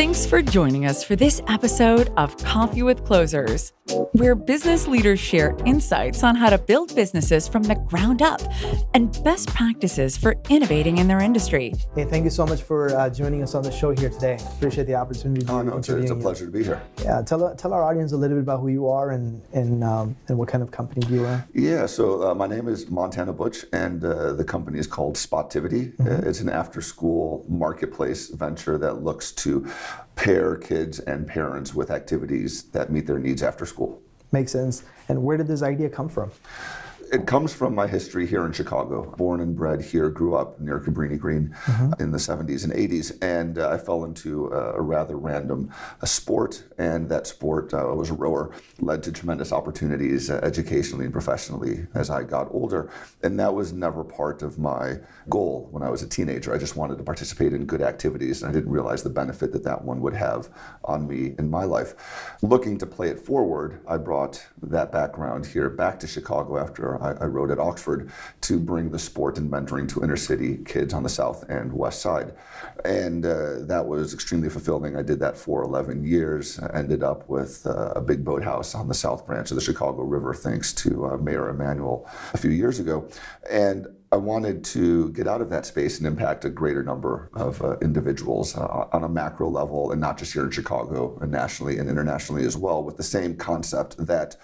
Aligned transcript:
Thanks 0.00 0.24
for 0.24 0.40
joining 0.40 0.86
us 0.86 1.04
for 1.04 1.14
this 1.14 1.42
episode 1.46 2.10
of 2.16 2.34
Coffee 2.38 2.82
with 2.82 3.04
Closers, 3.04 3.74
where 4.12 4.34
business 4.34 4.86
leaders 4.86 5.18
share 5.18 5.56
insights 5.64 6.22
on 6.22 6.36
how 6.36 6.50
to 6.50 6.58
build 6.58 6.94
businesses 6.94 7.48
from 7.48 7.62
the 7.62 7.74
ground 7.74 8.22
up 8.22 8.40
and 8.94 9.22
best 9.24 9.48
practices 9.48 10.16
for 10.16 10.34
innovating 10.48 10.98
in 10.98 11.08
their 11.08 11.20
industry. 11.20 11.72
Hey, 11.94 12.04
thank 12.04 12.24
you 12.24 12.30
so 12.30 12.46
much 12.46 12.62
for 12.62 12.96
uh, 12.96 13.10
joining 13.10 13.42
us 13.42 13.54
on 13.54 13.62
the 13.62 13.72
show 13.72 13.90
here 13.90 14.10
today. 14.10 14.38
Appreciate 14.56 14.86
the 14.86 14.94
opportunity. 14.94 15.46
Oh, 15.48 15.62
no, 15.62 15.78
it's 15.78 15.88
a, 15.88 15.98
it's 15.98 16.10
a 16.10 16.16
pleasure 16.16 16.46
to 16.46 16.52
be 16.52 16.64
here. 16.64 16.82
Yeah, 17.02 17.22
tell, 17.22 17.54
tell 17.54 17.72
our 17.72 17.82
audience 17.82 18.12
a 18.12 18.16
little 18.16 18.36
bit 18.36 18.42
about 18.42 18.60
who 18.60 18.68
you 18.68 18.88
are 18.88 19.10
and 19.10 19.40
and, 19.52 19.82
um, 19.82 20.16
and 20.28 20.38
what 20.38 20.48
kind 20.48 20.62
of 20.62 20.70
company 20.70 21.06
you 21.08 21.24
run. 21.24 21.44
Yeah, 21.54 21.86
so 21.86 22.30
uh, 22.30 22.34
my 22.34 22.46
name 22.46 22.68
is 22.68 22.88
Montana 22.88 23.32
Butsch, 23.32 23.64
and 23.72 24.04
uh, 24.04 24.32
the 24.32 24.44
company 24.44 24.78
is 24.78 24.86
called 24.86 25.16
Spotivity. 25.16 25.94
Mm-hmm. 25.96 26.28
It's 26.28 26.40
an 26.40 26.48
after-school 26.48 27.44
marketplace 27.48 28.28
venture 28.28 28.78
that 28.78 29.02
looks 29.02 29.32
to 29.32 29.66
pair 30.16 30.56
kids 30.56 30.98
and 31.00 31.26
parents 31.26 31.74
with 31.74 31.90
activities 31.90 32.64
that 32.70 32.90
meet 32.90 33.06
their 33.06 33.18
needs 33.18 33.42
after 33.42 33.64
school. 33.64 33.79
Makes 34.32 34.52
sense. 34.52 34.84
And 35.08 35.22
where 35.24 35.36
did 35.36 35.48
this 35.48 35.62
idea 35.62 35.88
come 35.88 36.08
from? 36.08 36.30
It 37.12 37.26
comes 37.26 37.52
from 37.52 37.74
my 37.74 37.88
history 37.88 38.24
here 38.24 38.46
in 38.46 38.52
Chicago. 38.52 39.12
Born 39.16 39.40
and 39.40 39.56
bred 39.56 39.80
here, 39.80 40.10
grew 40.10 40.36
up 40.36 40.60
near 40.60 40.78
Cabrini 40.78 41.18
Green 41.18 41.52
mm-hmm. 41.64 42.00
in 42.00 42.12
the 42.12 42.18
70s 42.18 42.62
and 42.62 42.72
80s, 42.72 43.18
and 43.20 43.58
uh, 43.58 43.68
I 43.68 43.78
fell 43.78 44.04
into 44.04 44.46
a, 44.46 44.74
a 44.74 44.80
rather 44.80 45.16
random 45.16 45.72
a 46.02 46.06
sport, 46.06 46.62
and 46.78 47.08
that 47.08 47.26
sport 47.26 47.74
uh, 47.74 47.92
was 47.96 48.10
a 48.10 48.14
rower, 48.14 48.52
led 48.78 49.02
to 49.02 49.12
tremendous 49.12 49.50
opportunities 49.50 50.30
uh, 50.30 50.38
educationally 50.44 51.04
and 51.04 51.12
professionally 51.12 51.88
as 51.94 52.10
I 52.10 52.22
got 52.22 52.46
older, 52.52 52.92
and 53.24 53.40
that 53.40 53.52
was 53.52 53.72
never 53.72 54.04
part 54.04 54.42
of 54.42 54.60
my 54.60 54.98
goal 55.28 55.68
when 55.72 55.82
I 55.82 55.90
was 55.90 56.04
a 56.04 56.08
teenager. 56.08 56.54
I 56.54 56.58
just 56.58 56.76
wanted 56.76 56.98
to 56.98 57.04
participate 57.04 57.52
in 57.52 57.66
good 57.66 57.82
activities, 57.82 58.42
and 58.42 58.50
I 58.50 58.54
didn't 58.54 58.70
realize 58.70 59.02
the 59.02 59.10
benefit 59.10 59.52
that 59.52 59.64
that 59.64 59.84
one 59.84 60.00
would 60.00 60.14
have 60.14 60.48
on 60.84 61.08
me 61.08 61.34
in 61.40 61.50
my 61.50 61.64
life. 61.64 62.36
Looking 62.40 62.78
to 62.78 62.86
play 62.86 63.08
it 63.08 63.18
forward, 63.18 63.80
I 63.88 63.96
brought 63.96 64.46
that 64.62 64.92
background 64.92 65.44
here 65.46 65.68
back 65.68 65.98
to 66.00 66.06
Chicago 66.06 66.56
after 66.56 66.99
I, 67.00 67.12
I 67.12 67.24
wrote 67.24 67.50
at 67.50 67.58
Oxford 67.58 68.10
to 68.42 68.58
bring 68.58 68.90
the 68.90 68.98
sport 68.98 69.38
and 69.38 69.50
mentoring 69.50 69.88
to 69.90 70.02
inner 70.02 70.16
city 70.16 70.58
kids 70.64 70.92
on 70.94 71.02
the 71.02 71.08
south 71.08 71.48
and 71.48 71.72
west 71.72 72.00
side. 72.00 72.34
And 72.84 73.24
uh, 73.26 73.60
that 73.60 73.86
was 73.86 74.14
extremely 74.14 74.48
fulfilling. 74.48 74.96
I 74.96 75.02
did 75.02 75.18
that 75.20 75.36
for 75.36 75.62
11 75.62 76.04
years. 76.04 76.58
I 76.58 76.78
ended 76.78 77.02
up 77.02 77.28
with 77.28 77.66
uh, 77.66 77.92
a 77.96 78.00
big 78.00 78.24
boathouse 78.24 78.74
on 78.74 78.88
the 78.88 78.94
south 78.94 79.26
branch 79.26 79.50
of 79.50 79.56
the 79.56 79.62
Chicago 79.62 80.02
River, 80.02 80.34
thanks 80.34 80.72
to 80.74 81.06
uh, 81.06 81.16
Mayor 81.16 81.48
Emanuel 81.48 82.08
a 82.32 82.38
few 82.38 82.50
years 82.50 82.78
ago. 82.78 83.08
And 83.50 83.86
I 84.12 84.16
wanted 84.16 84.64
to 84.64 85.10
get 85.10 85.28
out 85.28 85.40
of 85.40 85.50
that 85.50 85.66
space 85.66 85.98
and 85.98 86.06
impact 86.06 86.44
a 86.44 86.50
greater 86.50 86.82
number 86.82 87.30
of 87.32 87.62
uh, 87.62 87.76
individuals 87.78 88.56
uh, 88.56 88.88
on 88.92 89.04
a 89.04 89.08
macro 89.08 89.48
level, 89.48 89.92
and 89.92 90.00
not 90.00 90.18
just 90.18 90.32
here 90.32 90.42
in 90.42 90.50
Chicago, 90.50 91.16
and 91.22 91.30
nationally 91.30 91.78
and 91.78 91.88
internationally 91.88 92.44
as 92.44 92.56
well, 92.56 92.82
with 92.82 92.96
the 92.96 93.04
same 93.04 93.36
concept 93.36 93.96
that 94.04 94.34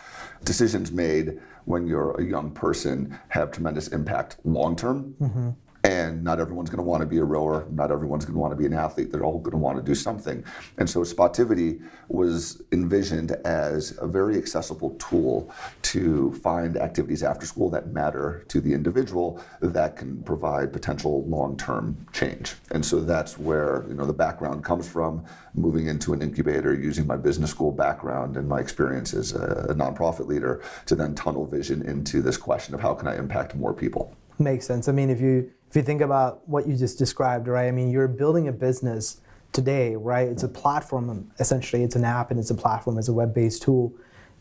decisions 0.44 0.92
made 0.92 1.40
when 1.64 1.84
you're 1.84 2.12
a 2.20 2.24
young 2.24 2.52
person 2.52 3.18
have 3.28 3.50
tremendous 3.50 3.88
impact 3.88 4.36
long 4.44 4.76
term. 4.76 5.16
Mm-hmm. 5.20 5.50
And 5.86 6.24
not 6.24 6.40
everyone's 6.40 6.68
going 6.68 6.78
to 6.78 6.82
want 6.82 7.02
to 7.02 7.06
be 7.06 7.18
a 7.18 7.24
rower. 7.24 7.64
Not 7.70 7.92
everyone's 7.92 8.24
going 8.24 8.34
to 8.34 8.40
want 8.40 8.50
to 8.50 8.56
be 8.56 8.66
an 8.66 8.72
athlete. 8.72 9.12
They're 9.12 9.22
all 9.22 9.38
going 9.38 9.52
to 9.52 9.56
want 9.56 9.76
to 9.76 9.84
do 9.84 9.94
something. 9.94 10.44
And 10.78 10.90
so 10.90 11.02
Spotivity 11.02 11.80
was 12.08 12.60
envisioned 12.72 13.30
as 13.44 13.96
a 14.00 14.08
very 14.08 14.36
accessible 14.36 14.96
tool 14.98 15.54
to 15.82 16.32
find 16.42 16.76
activities 16.76 17.22
after 17.22 17.46
school 17.46 17.70
that 17.70 17.92
matter 17.92 18.44
to 18.48 18.60
the 18.60 18.74
individual 18.74 19.40
that 19.60 19.96
can 19.96 20.24
provide 20.24 20.72
potential 20.72 21.24
long-term 21.28 22.04
change. 22.12 22.56
And 22.72 22.84
so 22.84 22.98
that's 22.98 23.38
where 23.38 23.84
you 23.86 23.94
know 23.94 24.06
the 24.06 24.12
background 24.12 24.64
comes 24.64 24.88
from. 24.88 25.24
Moving 25.54 25.86
into 25.86 26.12
an 26.12 26.20
incubator, 26.20 26.74
using 26.74 27.06
my 27.06 27.16
business 27.16 27.50
school 27.50 27.70
background 27.70 28.36
and 28.36 28.48
my 28.48 28.58
experience 28.58 29.14
as 29.14 29.34
a, 29.34 29.66
a 29.70 29.74
nonprofit 29.74 30.26
leader 30.26 30.62
to 30.86 30.96
then 30.96 31.14
tunnel 31.14 31.46
vision 31.46 31.82
into 31.82 32.22
this 32.22 32.36
question 32.36 32.74
of 32.74 32.80
how 32.80 32.92
can 32.92 33.06
I 33.06 33.16
impact 33.16 33.54
more 33.54 33.72
people. 33.72 34.16
Makes 34.38 34.66
sense. 34.66 34.88
I 34.88 34.92
mean, 34.92 35.08
if 35.08 35.20
you 35.20 35.50
if 35.76 35.82
you 35.82 35.84
think 35.84 36.00
about 36.00 36.48
what 36.48 36.66
you 36.66 36.74
just 36.74 36.96
described, 36.96 37.48
right? 37.48 37.68
I 37.68 37.70
mean, 37.70 37.90
you're 37.90 38.08
building 38.08 38.48
a 38.48 38.52
business 38.52 39.20
today, 39.52 39.94
right? 39.94 40.26
It's 40.26 40.42
a 40.42 40.48
platform, 40.48 41.30
essentially. 41.38 41.82
It's 41.82 41.96
an 41.96 42.04
app 42.04 42.30
and 42.30 42.40
it's 42.40 42.48
a 42.48 42.54
platform, 42.54 42.96
it's 42.96 43.08
a 43.08 43.12
web 43.12 43.34
based 43.34 43.60
tool. 43.60 43.92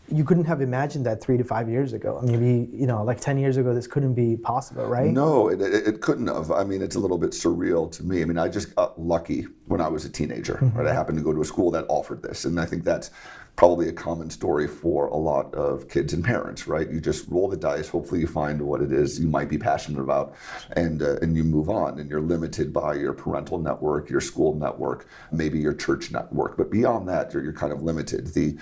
You 0.07 0.23
couldn't 0.23 0.45
have 0.45 0.61
imagined 0.61 1.05
that 1.05 1.21
three 1.21 1.37
to 1.37 1.43
five 1.43 1.69
years 1.69 1.93
ago. 1.93 2.19
I 2.21 2.25
mean, 2.25 2.39
maybe, 2.39 2.77
you 2.77 2.85
know, 2.85 3.03
like 3.03 3.19
10 3.19 3.37
years 3.37 3.57
ago, 3.57 3.73
this 3.73 3.87
couldn't 3.87 4.13
be 4.13 4.37
possible, 4.37 4.85
right? 4.85 5.11
No, 5.11 5.47
it, 5.49 5.61
it, 5.61 6.01
couldn't 6.01 6.27
have. 6.27 6.51
I 6.51 6.63
mean, 6.63 6.81
it's 6.81 6.95
a 6.95 6.99
little 6.99 7.17
bit 7.17 7.31
surreal 7.31 7.91
to 7.93 8.03
me. 8.03 8.21
I 8.21 8.25
mean, 8.25 8.37
I 8.37 8.47
just 8.47 8.75
got 8.75 8.99
lucky 8.99 9.47
when 9.65 9.81
I 9.81 9.87
was 9.87 10.05
a 10.05 10.09
teenager, 10.09 10.55
mm-hmm. 10.55 10.77
right? 10.77 10.87
I 10.87 10.93
happened 10.93 11.17
to 11.17 11.23
go 11.23 11.33
to 11.33 11.41
a 11.41 11.45
school 11.45 11.71
that 11.71 11.85
offered 11.89 12.21
this. 12.21 12.45
And 12.45 12.59
I 12.59 12.65
think 12.65 12.83
that's 12.83 13.09
probably 13.55 13.87
a 13.87 13.93
common 13.93 14.29
story 14.29 14.67
for 14.67 15.07
a 15.07 15.15
lot 15.15 15.53
of 15.53 15.87
kids 15.87 16.13
and 16.13 16.23
parents, 16.23 16.67
right? 16.67 16.89
You 16.89 16.99
just 16.99 17.27
roll 17.29 17.47
the 17.47 17.57
dice. 17.57 17.87
Hopefully, 17.87 18.21
you 18.21 18.27
find 18.27 18.61
what 18.61 18.81
it 18.81 18.91
is 18.91 19.19
you 19.19 19.27
might 19.27 19.49
be 19.49 19.57
passionate 19.57 20.01
about, 20.01 20.35
and 20.73 21.01
uh, 21.01 21.17
and 21.21 21.35
you 21.35 21.43
move 21.43 21.69
on. 21.69 21.99
And 21.99 22.09
you're 22.09 22.21
limited 22.21 22.73
by 22.73 22.95
your 22.95 23.13
parental 23.13 23.57
network, 23.57 24.09
your 24.09 24.21
school 24.21 24.55
network, 24.55 25.07
maybe 25.31 25.59
your 25.59 25.73
church 25.73 26.11
network. 26.11 26.57
But 26.57 26.69
beyond 26.69 27.07
that, 27.09 27.33
you're, 27.33 27.43
you're 27.43 27.53
kind 27.53 27.71
of 27.71 27.81
limited. 27.81 28.27
The 28.33 28.57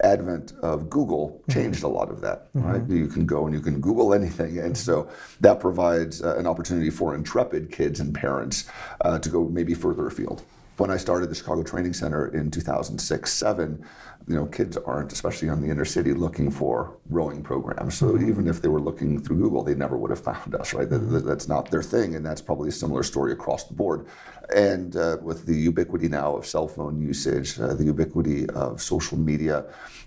advent 0.00 0.52
of 0.62 0.90
Google 0.90 1.40
mm-hmm. 1.40 1.52
changed 1.52 1.82
a 1.82 1.88
lot 1.88 2.10
of 2.10 2.20
that, 2.20 2.48
right? 2.54 2.82
Mm-hmm. 2.82 2.96
You 2.96 3.06
can 3.06 3.26
go 3.26 3.46
and 3.46 3.54
you 3.54 3.60
can 3.60 3.80
Google 3.80 4.12
anything. 4.12 4.58
And 4.58 4.76
so 4.76 5.08
that 5.40 5.60
provides 5.60 6.22
uh, 6.22 6.36
an 6.36 6.46
opportunity 6.46 6.90
for 6.90 7.14
intrepid 7.14 7.72
kids 7.72 8.00
and 8.00 8.14
parents 8.14 8.68
uh, 9.00 9.18
to 9.18 9.28
go 9.28 9.48
maybe 9.48 9.74
further 9.74 10.06
afield. 10.06 10.42
When 10.76 10.90
I 10.90 10.98
started 10.98 11.30
the 11.30 11.34
Chicago 11.34 11.62
Training 11.62 11.94
Center 11.94 12.28
in 12.28 12.50
2006 12.50 13.32
7, 13.32 13.84
you 14.28 14.34
know, 14.34 14.46
kids 14.46 14.76
aren't, 14.76 15.12
especially 15.12 15.48
on 15.48 15.60
the 15.60 15.70
inner 15.70 15.84
city, 15.84 16.12
looking 16.12 16.50
for 16.50 16.96
rowing 17.08 17.42
programs. 17.42 17.96
So 17.96 18.06
mm-hmm. 18.06 18.28
even 18.28 18.48
if 18.48 18.60
they 18.60 18.68
were 18.68 18.80
looking 18.80 19.20
through 19.22 19.36
Google, 19.36 19.62
they 19.62 19.74
never 19.74 19.96
would 19.96 20.10
have 20.10 20.20
found 20.20 20.54
us, 20.54 20.74
right? 20.74 20.88
That, 20.90 20.98
that's 21.24 21.46
not 21.46 21.70
their 21.70 21.82
thing, 21.82 22.16
and 22.16 22.26
that's 22.26 22.40
probably 22.40 22.70
a 22.70 22.72
similar 22.72 23.04
story 23.04 23.32
across 23.32 23.64
the 23.64 23.74
board. 23.74 24.06
And 24.54 24.96
uh, 24.96 25.18
with 25.22 25.46
the 25.46 25.54
ubiquity 25.54 26.08
now 26.08 26.36
of 26.36 26.46
cell 26.46 26.66
phone 26.66 27.00
usage, 27.00 27.58
uh, 27.60 27.74
the 27.74 27.84
ubiquity 27.84 28.48
of 28.50 28.82
social 28.82 29.16
media, 29.16 29.64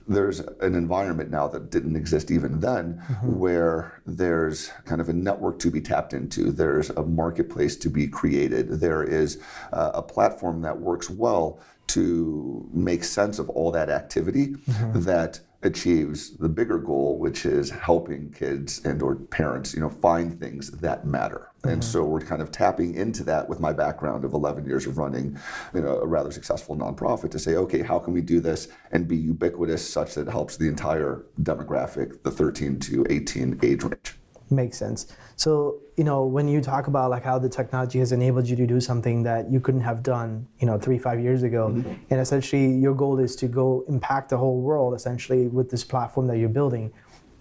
there's 0.08 0.40
an 0.40 0.76
environment 0.76 1.30
now 1.30 1.48
that 1.48 1.70
didn't 1.70 1.96
exist 1.96 2.32
even 2.32 2.60
then, 2.60 3.02
mm-hmm. 3.08 3.38
where 3.38 4.02
there's 4.06 4.72
kind 4.86 5.00
of 5.00 5.08
a 5.08 5.14
network 5.14 5.60
to 5.60 5.72
be 5.72 5.80
tapped 5.80 6.14
into. 6.14 6.52
There's 6.52 6.90
a 6.90 7.04
marketplace 7.04 7.78
to 7.78 7.90
be 7.90 8.08
created. 8.08 8.82
There 8.82 9.04
is 9.04 9.42
uh, 9.72 9.92
a 9.94 10.02
platform 10.02 10.59
that 10.62 10.80
works 10.80 11.10
well 11.10 11.60
to 11.88 12.70
make 12.72 13.04
sense 13.04 13.40
of 13.40 13.50
all 13.50 13.72
that 13.72 13.90
activity 13.90 14.50
mm-hmm. 14.50 15.02
that 15.02 15.40
achieves 15.62 16.38
the 16.38 16.48
bigger 16.48 16.78
goal 16.78 17.18
which 17.18 17.46
is 17.46 17.70
helping 17.70 18.32
kids 18.32 18.86
and 18.86 19.02
or 19.02 19.16
parents 19.16 19.74
you 19.74 19.82
know 19.82 19.90
find 19.90 20.40
things 20.40 20.72
that 20.72 21.06
matter 21.06 21.50
mm-hmm. 21.60 21.74
and 21.74 21.84
so 21.84 22.06
we're 22.06 22.22
kind 22.22 22.42
of 22.42 22.50
tapping 22.50 22.96
into 22.96 23.26
that 23.26 23.50
with 23.50 23.60
my 23.60 23.74
background 23.74 24.24
of 24.24 24.34
11 24.34 24.66
years 24.66 24.88
of 24.88 24.98
running 24.98 25.38
you 25.74 25.82
know 25.82 25.98
a 25.98 26.08
rather 26.08 26.32
successful 26.32 26.78
nonprofit 26.78 27.30
to 27.30 27.40
say 27.40 27.56
okay 27.56 27.82
how 27.82 28.00
can 28.00 28.14
we 28.14 28.22
do 28.22 28.40
this 28.40 28.70
and 28.92 29.06
be 29.06 29.18
ubiquitous 29.18 29.88
such 29.88 30.14
that 30.14 30.28
it 30.28 30.32
helps 30.32 30.56
the 30.56 30.68
entire 30.68 31.26
demographic 31.42 32.24
the 32.24 32.32
13 32.32 32.80
to 32.80 33.06
18 33.10 33.60
age 33.62 33.84
range 33.84 34.16
makes 34.52 34.78
sense 34.78 35.14
so, 35.40 35.80
you 35.96 36.04
know, 36.04 36.26
when 36.26 36.50
you 36.50 36.60
talk 36.60 36.88
about 36.88 37.12
like 37.12 37.24
how 37.24 37.40
the 37.40 37.48
technology 37.48 38.00
has 38.00 38.12
enabled 38.12 38.50
you 38.50 38.58
to 38.58 38.68
do 38.68 38.82
something 38.82 39.24
that 39.24 39.50
you 39.50 39.62
couldn't 39.62 39.80
have 39.80 40.04
done, 40.04 40.46
you 40.60 40.68
know, 40.68 40.78
three, 40.78 41.00
five 41.00 41.22
years 41.22 41.44
ago, 41.44 41.70
mm-hmm. 41.70 41.94
and 42.10 42.20
essentially 42.20 42.68
your 42.74 42.94
goal 42.94 43.20
is 43.20 43.38
to 43.38 43.48
go 43.48 43.86
impact 43.88 44.28
the 44.32 44.38
whole 44.38 44.60
world 44.60 44.94
essentially 44.94 45.48
with 45.48 45.72
this 45.72 45.86
platform 45.86 46.28
that 46.28 46.40
you're 46.40 46.50
building. 46.50 46.92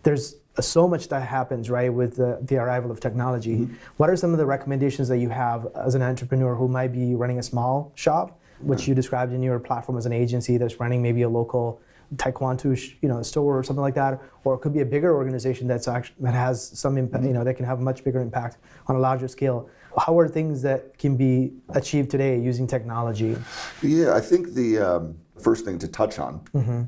There's 0.04 0.36
so 0.60 0.86
much 0.86 1.08
that 1.08 1.26
happens, 1.26 1.70
right, 1.70 1.92
with 1.92 2.14
the, 2.14 2.38
the 2.42 2.58
arrival 2.58 2.92
of 2.92 3.00
technology. 3.00 3.56
Mm-hmm. 3.56 3.74
What 3.96 4.10
are 4.10 4.16
some 4.16 4.30
of 4.30 4.38
the 4.38 4.46
recommendations 4.46 5.08
that 5.08 5.18
you 5.18 5.30
have 5.30 5.66
as 5.74 5.96
an 5.96 6.02
entrepreneur 6.02 6.54
who 6.54 6.68
might 6.68 6.92
be 6.92 7.16
running 7.16 7.40
a 7.40 7.42
small 7.42 7.90
shop, 7.96 8.40
which 8.60 8.86
you 8.86 8.94
described 8.94 9.32
in 9.32 9.42
your 9.42 9.58
platform 9.58 9.98
as 9.98 10.06
an 10.06 10.12
agency 10.12 10.56
that's 10.56 10.78
running 10.78 11.02
maybe 11.02 11.22
a 11.22 11.28
local 11.28 11.80
taekwondo 12.16 12.74
you 13.02 13.08
know 13.08 13.22
store 13.22 13.58
or 13.58 13.62
something 13.62 13.82
like 13.82 13.94
that 13.94 14.20
or 14.44 14.54
it 14.54 14.58
could 14.58 14.72
be 14.72 14.80
a 14.80 14.84
bigger 14.84 15.14
organization 15.14 15.68
that's 15.68 15.88
actually 15.88 16.16
that 16.20 16.34
has 16.34 16.70
some 16.78 16.96
impact 16.96 17.24
you 17.24 17.32
know 17.32 17.44
that 17.44 17.54
can 17.54 17.66
have 17.66 17.80
a 17.80 17.82
much 17.82 18.02
bigger 18.02 18.20
impact 18.20 18.58
on 18.86 18.96
a 18.96 18.98
larger 18.98 19.28
scale. 19.28 19.68
How 19.96 20.18
are 20.18 20.28
things 20.28 20.62
that 20.62 20.96
can 20.96 21.16
be 21.16 21.52
achieved 21.70 22.10
today 22.10 22.38
using 22.38 22.66
technology? 22.66 23.36
Yeah 23.82 24.14
i 24.14 24.20
think 24.20 24.54
the 24.54 24.78
um, 24.78 25.18
first 25.38 25.64
thing 25.64 25.78
to 25.78 25.88
touch 25.88 26.18
on 26.18 26.40
mm-hmm. 26.54 26.82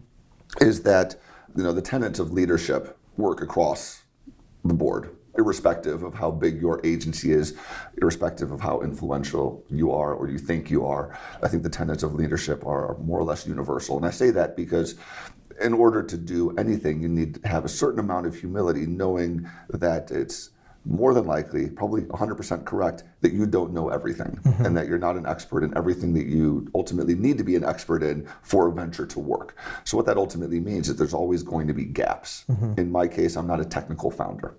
is 0.61 0.83
that 0.83 1.17
you 1.57 1.63
know 1.63 1.73
the 1.73 1.83
tenets 1.83 2.19
of 2.19 2.33
leadership 2.33 2.97
work 3.17 3.43
across 3.43 4.03
the 4.65 4.75
board 4.75 5.11
irrespective 5.37 6.03
of 6.03 6.15
how 6.15 6.31
big 6.31 6.61
your 6.61 6.81
agency 6.85 7.33
is, 7.33 7.55
irrespective 8.01 8.51
of 8.51 8.61
how 8.61 8.81
influential 8.81 9.65
you 9.69 9.93
are 9.93 10.13
or 10.15 10.29
you 10.29 10.39
think 10.39 10.71
you 10.71 10.87
are. 10.87 11.19
I 11.43 11.49
think 11.49 11.63
the 11.63 11.71
tenets 11.71 12.03
of 12.03 12.15
leadership 12.15 12.67
are 12.67 12.97
more 12.99 13.19
or 13.19 13.25
less 13.25 13.47
universal. 13.47 13.97
And 13.97 14.07
I 14.07 14.11
say 14.11 14.31
that 14.31 14.57
because 14.57 14.97
in 15.61 15.75
order 15.75 16.03
to 16.03 16.17
do 16.17 16.57
anything, 16.57 17.03
you 17.03 17.09
need 17.09 17.43
to 17.43 17.49
have 17.49 17.65
a 17.65 17.69
certain 17.69 18.01
amount 18.01 18.27
of 18.27 18.35
humility, 18.35 18.87
knowing 18.87 19.49
that 19.69 20.11
it's 20.11 20.51
more 20.85 21.13
than 21.13 21.27
likely, 21.27 21.69
probably 21.69 22.03
100% 22.03 22.65
correct, 22.65 23.05
that 23.21 23.33
you 23.33 23.47
don't 23.47 23.73
know 23.73 23.91
everything 23.91 24.39
mm-hmm. 24.43 24.65
and 24.65 24.77
that 24.77 24.89
you're 24.89 24.99
not 24.99 25.17
an 25.17 25.27
expert 25.27 25.63
in 25.63 25.77
everything 25.77 26.15
that 26.15 26.27
you 26.27 26.71
ultimately 26.75 27.15
need 27.15 27.37
to 27.39 27.45
be 27.45 27.55
an 27.55 27.65
expert 27.65 28.03
in 28.03 28.27
for 28.43 28.69
a 28.69 28.73
venture 28.73 29.07
to 29.07 29.21
work. 29.21 29.57
So, 29.85 29.97
what 29.97 30.07
that 30.07 30.17
ultimately 30.17 30.59
means 30.61 30.89
is 30.89 30.97
there's 30.97 31.15
always 31.15 31.43
going 31.43 31.67
to 31.67 31.75
be 31.75 31.85
gaps. 31.85 32.45
Mm-hmm. 32.49 32.75
In 32.79 32.91
my 32.91 33.07
case, 33.07 33.37
I'm 33.37 33.47
not 33.47 33.61
a 33.61 33.65
technical 33.65 34.11
founder 34.11 34.57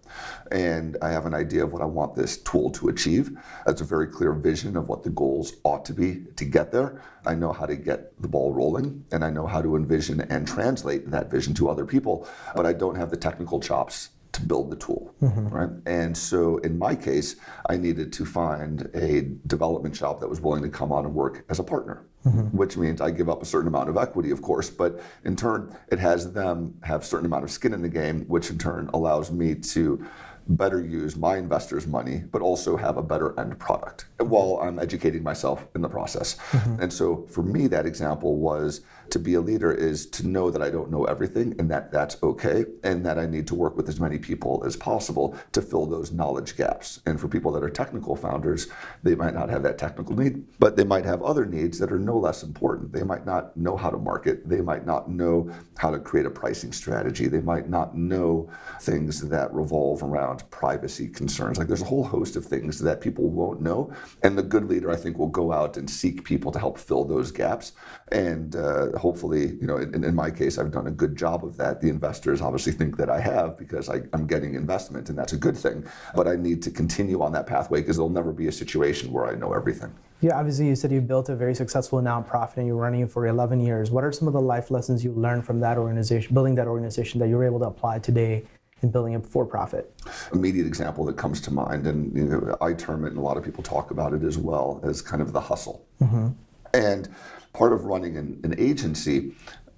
and 0.51 0.97
I 1.01 1.09
have 1.09 1.25
an 1.25 1.33
idea 1.33 1.63
of 1.63 1.73
what 1.73 1.81
I 1.81 1.85
want 1.85 2.15
this 2.15 2.37
tool 2.37 2.69
to 2.71 2.89
achieve. 2.89 3.37
That's 3.65 3.81
a 3.81 3.85
very 3.85 4.07
clear 4.07 4.33
vision 4.33 4.77
of 4.77 4.89
what 4.89 5.03
the 5.03 5.09
goals 5.09 5.53
ought 5.63 5.85
to 5.85 5.93
be 5.93 6.25
to 6.35 6.45
get 6.45 6.71
there. 6.71 7.01
I 7.25 7.35
know 7.35 7.51
how 7.51 7.65
to 7.65 7.75
get 7.75 8.19
the 8.21 8.27
ball 8.27 8.53
rolling 8.53 9.05
and 9.11 9.23
I 9.23 9.29
know 9.29 9.47
how 9.47 9.61
to 9.61 9.75
envision 9.75 10.21
and 10.21 10.47
translate 10.47 11.09
that 11.11 11.31
vision 11.31 11.53
to 11.55 11.69
other 11.69 11.85
people, 11.85 12.27
but 12.55 12.65
I 12.65 12.73
don't 12.73 12.95
have 12.95 13.09
the 13.09 13.17
technical 13.17 13.59
chops 13.59 14.09
to 14.33 14.41
build 14.41 14.71
the 14.71 14.75
tool, 14.75 15.13
mm-hmm. 15.21 15.47
right? 15.49 15.69
And 15.85 16.17
so 16.17 16.57
in 16.59 16.77
my 16.77 16.95
case, 16.95 17.35
I 17.69 17.77
needed 17.77 18.13
to 18.13 18.25
find 18.25 18.89
a 18.93 19.21
development 19.47 19.95
shop 19.95 20.19
that 20.21 20.29
was 20.29 20.41
willing 20.41 20.63
to 20.63 20.69
come 20.69 20.91
on 20.91 21.05
and 21.05 21.13
work 21.13 21.43
as 21.49 21.59
a 21.59 21.63
partner, 21.63 22.05
mm-hmm. 22.25 22.55
which 22.57 22.77
means 22.77 23.01
I 23.01 23.11
give 23.11 23.29
up 23.29 23.41
a 23.41 23.45
certain 23.45 23.67
amount 23.67 23.89
of 23.89 23.97
equity, 23.97 24.31
of 24.31 24.41
course, 24.41 24.69
but 24.69 25.01
in 25.25 25.35
turn, 25.35 25.75
it 25.91 25.99
has 25.99 26.31
them 26.31 26.75
have 26.83 27.01
a 27.01 27.05
certain 27.05 27.25
amount 27.25 27.43
of 27.43 27.51
skin 27.51 27.73
in 27.73 27.81
the 27.81 27.89
game, 27.89 28.25
which 28.27 28.49
in 28.49 28.57
turn 28.57 28.89
allows 28.93 29.31
me 29.31 29.55
to 29.55 30.05
better 30.47 30.81
use 30.81 31.15
my 31.15 31.37
investors' 31.37 31.87
money, 31.87 32.23
but 32.31 32.41
also 32.41 32.75
have 32.75 32.97
a 32.97 33.03
better 33.03 33.39
end 33.39 33.57
product 33.59 34.05
while 34.17 34.59
I'm 34.61 34.79
educating 34.79 35.23
myself 35.23 35.67
in 35.75 35.81
the 35.81 35.89
process. 35.89 36.35
Mm-hmm. 36.51 36.81
And 36.81 36.93
so 36.93 37.27
for 37.29 37.43
me, 37.43 37.67
that 37.67 37.85
example 37.85 38.37
was 38.37 38.81
to 39.11 39.19
be 39.19 39.33
a 39.35 39.41
leader 39.41 39.71
is 39.71 40.05
to 40.07 40.27
know 40.27 40.49
that 40.49 40.61
I 40.61 40.69
don't 40.69 40.91
know 40.91 41.05
everything 41.05 41.55
and 41.59 41.69
that 41.71 41.91
that's 41.91 42.21
okay, 42.23 42.65
and 42.83 43.05
that 43.05 43.19
I 43.19 43.25
need 43.25 43.47
to 43.47 43.55
work 43.55 43.77
with 43.77 43.89
as 43.89 43.99
many 43.99 44.17
people 44.17 44.63
as 44.65 44.75
possible 44.75 45.37
to 45.51 45.61
fill 45.61 45.85
those 45.85 46.11
knowledge 46.11 46.57
gaps. 46.57 47.01
And 47.05 47.19
for 47.19 47.27
people 47.27 47.51
that 47.53 47.63
are 47.63 47.69
technical 47.69 48.15
founders, 48.15 48.67
they 49.03 49.15
might 49.15 49.33
not 49.33 49.49
have 49.49 49.63
that 49.63 49.77
technical 49.77 50.15
need, 50.15 50.45
but 50.59 50.75
they 50.75 50.83
might 50.83 51.05
have 51.05 51.21
other 51.21 51.45
needs 51.45 51.79
that 51.79 51.91
are 51.91 51.99
no 51.99 52.17
less 52.17 52.43
important. 52.43 52.91
They 52.91 53.03
might 53.03 53.25
not 53.25 53.55
know 53.55 53.77
how 53.77 53.89
to 53.89 53.97
market, 53.97 54.47
they 54.47 54.61
might 54.61 54.85
not 54.85 55.09
know 55.09 55.51
how 55.77 55.91
to 55.91 55.99
create 55.99 56.25
a 56.25 56.31
pricing 56.31 56.71
strategy, 56.71 57.27
they 57.27 57.41
might 57.41 57.69
not 57.69 57.95
know 57.95 58.49
things 58.81 59.21
that 59.29 59.53
revolve 59.53 60.03
around 60.03 60.49
privacy 60.49 61.07
concerns. 61.07 61.57
Like 61.57 61.67
there's 61.67 61.81
a 61.81 61.85
whole 61.85 62.03
host 62.03 62.35
of 62.35 62.45
things 62.45 62.79
that 62.79 63.01
people 63.01 63.29
won't 63.29 63.61
know. 63.61 63.93
And 64.23 64.37
the 64.37 64.43
good 64.43 64.65
leader, 64.65 64.91
I 64.91 64.95
think, 64.95 65.17
will 65.17 65.27
go 65.27 65.51
out 65.51 65.77
and 65.77 65.89
seek 65.89 66.23
people 66.23 66.51
to 66.51 66.59
help 66.59 66.77
fill 66.77 67.03
those 67.03 67.31
gaps. 67.31 67.73
And 68.11 68.55
uh, 68.55 68.97
hopefully, 69.01 69.57
you 69.59 69.65
know, 69.65 69.77
in, 69.77 70.03
in, 70.03 70.13
my 70.13 70.29
case, 70.29 70.59
I've 70.59 70.71
done 70.71 70.85
a 70.85 70.91
good 70.91 71.15
job 71.15 71.43
of 71.43 71.57
that. 71.57 71.81
The 71.81 71.89
investors 71.89 72.39
obviously 72.39 72.71
think 72.71 72.97
that 72.97 73.09
I 73.09 73.19
have 73.19 73.57
because 73.57 73.89
I, 73.89 74.01
I'm 74.13 74.27
getting 74.27 74.53
investment, 74.53 75.09
and 75.09 75.17
that's 75.17 75.33
a 75.33 75.37
good 75.37 75.57
thing. 75.57 75.83
But 76.15 76.27
I 76.27 76.35
need 76.35 76.61
to 76.63 76.71
continue 76.71 77.21
on 77.23 77.31
that 77.33 77.47
pathway 77.47 77.81
because 77.81 77.97
there'll 77.97 78.09
never 78.09 78.31
be 78.31 78.47
a 78.47 78.51
situation 78.51 79.11
where 79.11 79.25
I 79.25 79.33
know 79.33 79.53
everything. 79.53 79.91
Yeah, 80.21 80.37
obviously, 80.37 80.67
you 80.67 80.75
said 80.75 80.91
you 80.91 81.01
built 81.01 81.29
a 81.29 81.35
very 81.35 81.55
successful 81.55 81.99
nonprofit 81.99 82.57
and 82.57 82.67
you're 82.67 82.75
running 82.75 83.01
it 83.01 83.11
for 83.11 83.25
11 83.25 83.59
years. 83.59 83.89
What 83.89 84.03
are 84.03 84.11
some 84.11 84.27
of 84.27 84.33
the 84.33 84.41
life 84.41 84.69
lessons 84.69 85.03
you 85.03 85.13
learned 85.13 85.45
from 85.45 85.59
that 85.61 85.79
organization, 85.79 86.35
building 86.35 86.53
that 86.55 86.67
organization 86.67 87.19
that 87.21 87.27
you're 87.27 87.43
able 87.43 87.59
to 87.59 87.65
apply 87.65 87.97
today 87.99 88.43
in 88.83 88.91
building 88.91 89.15
a 89.15 89.19
for-profit? 89.19 89.91
Immediate 90.31 90.67
example 90.67 91.05
that 91.05 91.17
comes 91.17 91.41
to 91.41 91.51
mind, 91.51 91.87
and 91.87 92.15
you 92.15 92.25
know, 92.25 92.55
I 92.61 92.73
term 92.73 93.03
it, 93.05 93.09
and 93.09 93.17
a 93.17 93.21
lot 93.21 93.35
of 93.35 93.43
people 93.43 93.63
talk 93.63 93.89
about 93.89 94.13
it 94.13 94.23
as 94.23 94.37
well, 94.37 94.79
as 94.83 95.01
kind 95.01 95.23
of 95.23 95.33
the 95.33 95.41
hustle. 95.41 95.87
Mm-hmm. 95.99 96.27
And 96.73 97.09
part 97.53 97.73
of 97.73 97.85
running 97.85 98.17
an, 98.17 98.39
an 98.43 98.55
agency 98.57 99.33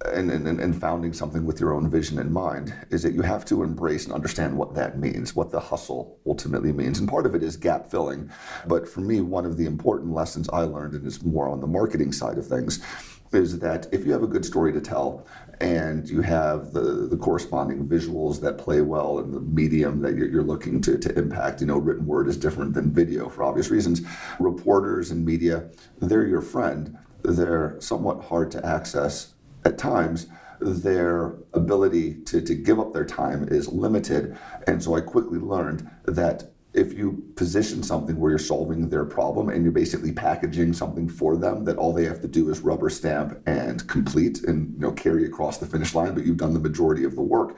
and, 0.05 0.29
and, 0.29 0.59
and, 0.59 0.79
founding 0.79 1.13
something 1.13 1.45
with 1.45 1.61
your 1.61 1.73
own 1.73 1.89
vision 1.89 2.19
in 2.19 2.31
mind 2.31 2.73
is 2.89 3.03
that 3.03 3.13
you 3.13 3.21
have 3.21 3.45
to 3.45 3.63
embrace 3.63 4.03
and 4.03 4.13
understand 4.13 4.57
what 4.57 4.75
that 4.75 4.99
means, 4.99 5.33
what 5.33 5.49
the 5.49 5.59
hustle 5.59 6.19
ultimately 6.27 6.73
means. 6.73 6.99
And 6.99 7.07
part 7.07 7.25
of 7.25 7.35
it 7.35 7.43
is 7.43 7.55
gap 7.55 7.89
filling. 7.89 8.29
But 8.67 8.87
for 8.87 8.99
me, 8.99 9.21
one 9.21 9.45
of 9.45 9.55
the 9.55 9.65
important 9.65 10.13
lessons 10.13 10.49
I 10.49 10.63
learned, 10.63 10.93
and 10.93 11.07
it's 11.07 11.23
more 11.23 11.47
on 11.47 11.61
the 11.61 11.67
marketing 11.67 12.11
side 12.11 12.37
of 12.37 12.45
things, 12.45 12.83
is 13.31 13.59
that 13.59 13.87
if 13.91 14.05
you 14.05 14.11
have 14.11 14.23
a 14.23 14.27
good 14.27 14.45
story 14.45 14.73
to 14.73 14.81
tell 14.81 15.25
and 15.61 16.09
you 16.09 16.21
have 16.21 16.73
the, 16.73 17.07
the 17.09 17.17
corresponding 17.17 17.87
visuals 17.87 18.41
that 18.41 18.57
play 18.57 18.81
well 18.81 19.19
in 19.19 19.31
the 19.31 19.39
medium 19.39 20.01
that 20.01 20.15
you're, 20.15 20.43
looking 20.43 20.81
to, 20.81 20.97
to 20.97 21.17
impact, 21.17 21.61
you 21.61 21.67
know, 21.67 21.77
written 21.77 22.05
word 22.05 22.27
is 22.27 22.37
different 22.37 22.73
than 22.73 22.91
video 22.91 23.29
for 23.29 23.43
obvious 23.43 23.69
reasons. 23.69 24.01
Reporters 24.39 25.11
and 25.11 25.25
media, 25.25 25.69
they're 26.01 26.27
your 26.27 26.41
friend 26.41 26.97
they're 27.23 27.77
somewhat 27.79 28.23
hard 28.25 28.51
to 28.51 28.65
access 28.65 29.33
at 29.65 29.77
times. 29.77 30.27
Their 30.59 31.35
ability 31.53 32.15
to, 32.25 32.41
to 32.41 32.55
give 32.55 32.79
up 32.79 32.93
their 32.93 33.05
time 33.05 33.47
is 33.49 33.67
limited. 33.67 34.37
And 34.67 34.81
so 34.81 34.95
I 34.95 35.01
quickly 35.01 35.39
learned 35.39 35.89
that 36.05 36.51
if 36.73 36.93
you 36.93 37.23
position 37.35 37.83
something 37.83 38.19
where 38.19 38.31
you're 38.31 38.39
solving 38.39 38.89
their 38.89 39.05
problem 39.05 39.49
and 39.49 39.63
you're 39.63 39.71
basically 39.71 40.11
packaging 40.11 40.73
something 40.73 41.07
for 41.07 41.37
them 41.37 41.63
that 41.65 41.77
all 41.77 41.93
they 41.93 42.05
have 42.05 42.21
to 42.21 42.27
do 42.27 42.49
is 42.49 42.61
rubber 42.61 42.89
stamp 42.89 43.39
and 43.45 43.87
complete 43.87 44.43
and 44.43 44.73
you 44.73 44.79
know 44.79 44.91
carry 44.91 45.25
across 45.25 45.59
the 45.59 45.65
finish 45.65 45.93
line 45.93 46.13
but 46.13 46.25
you've 46.25 46.37
done 46.37 46.53
the 46.53 46.59
majority 46.59 47.03
of 47.03 47.15
the 47.15 47.21
work. 47.21 47.57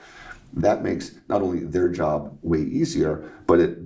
That 0.54 0.84
makes 0.84 1.16
not 1.28 1.42
only 1.42 1.64
their 1.64 1.90
job 1.90 2.38
way 2.42 2.60
easier 2.60 3.32
but 3.48 3.60
it 3.60 3.80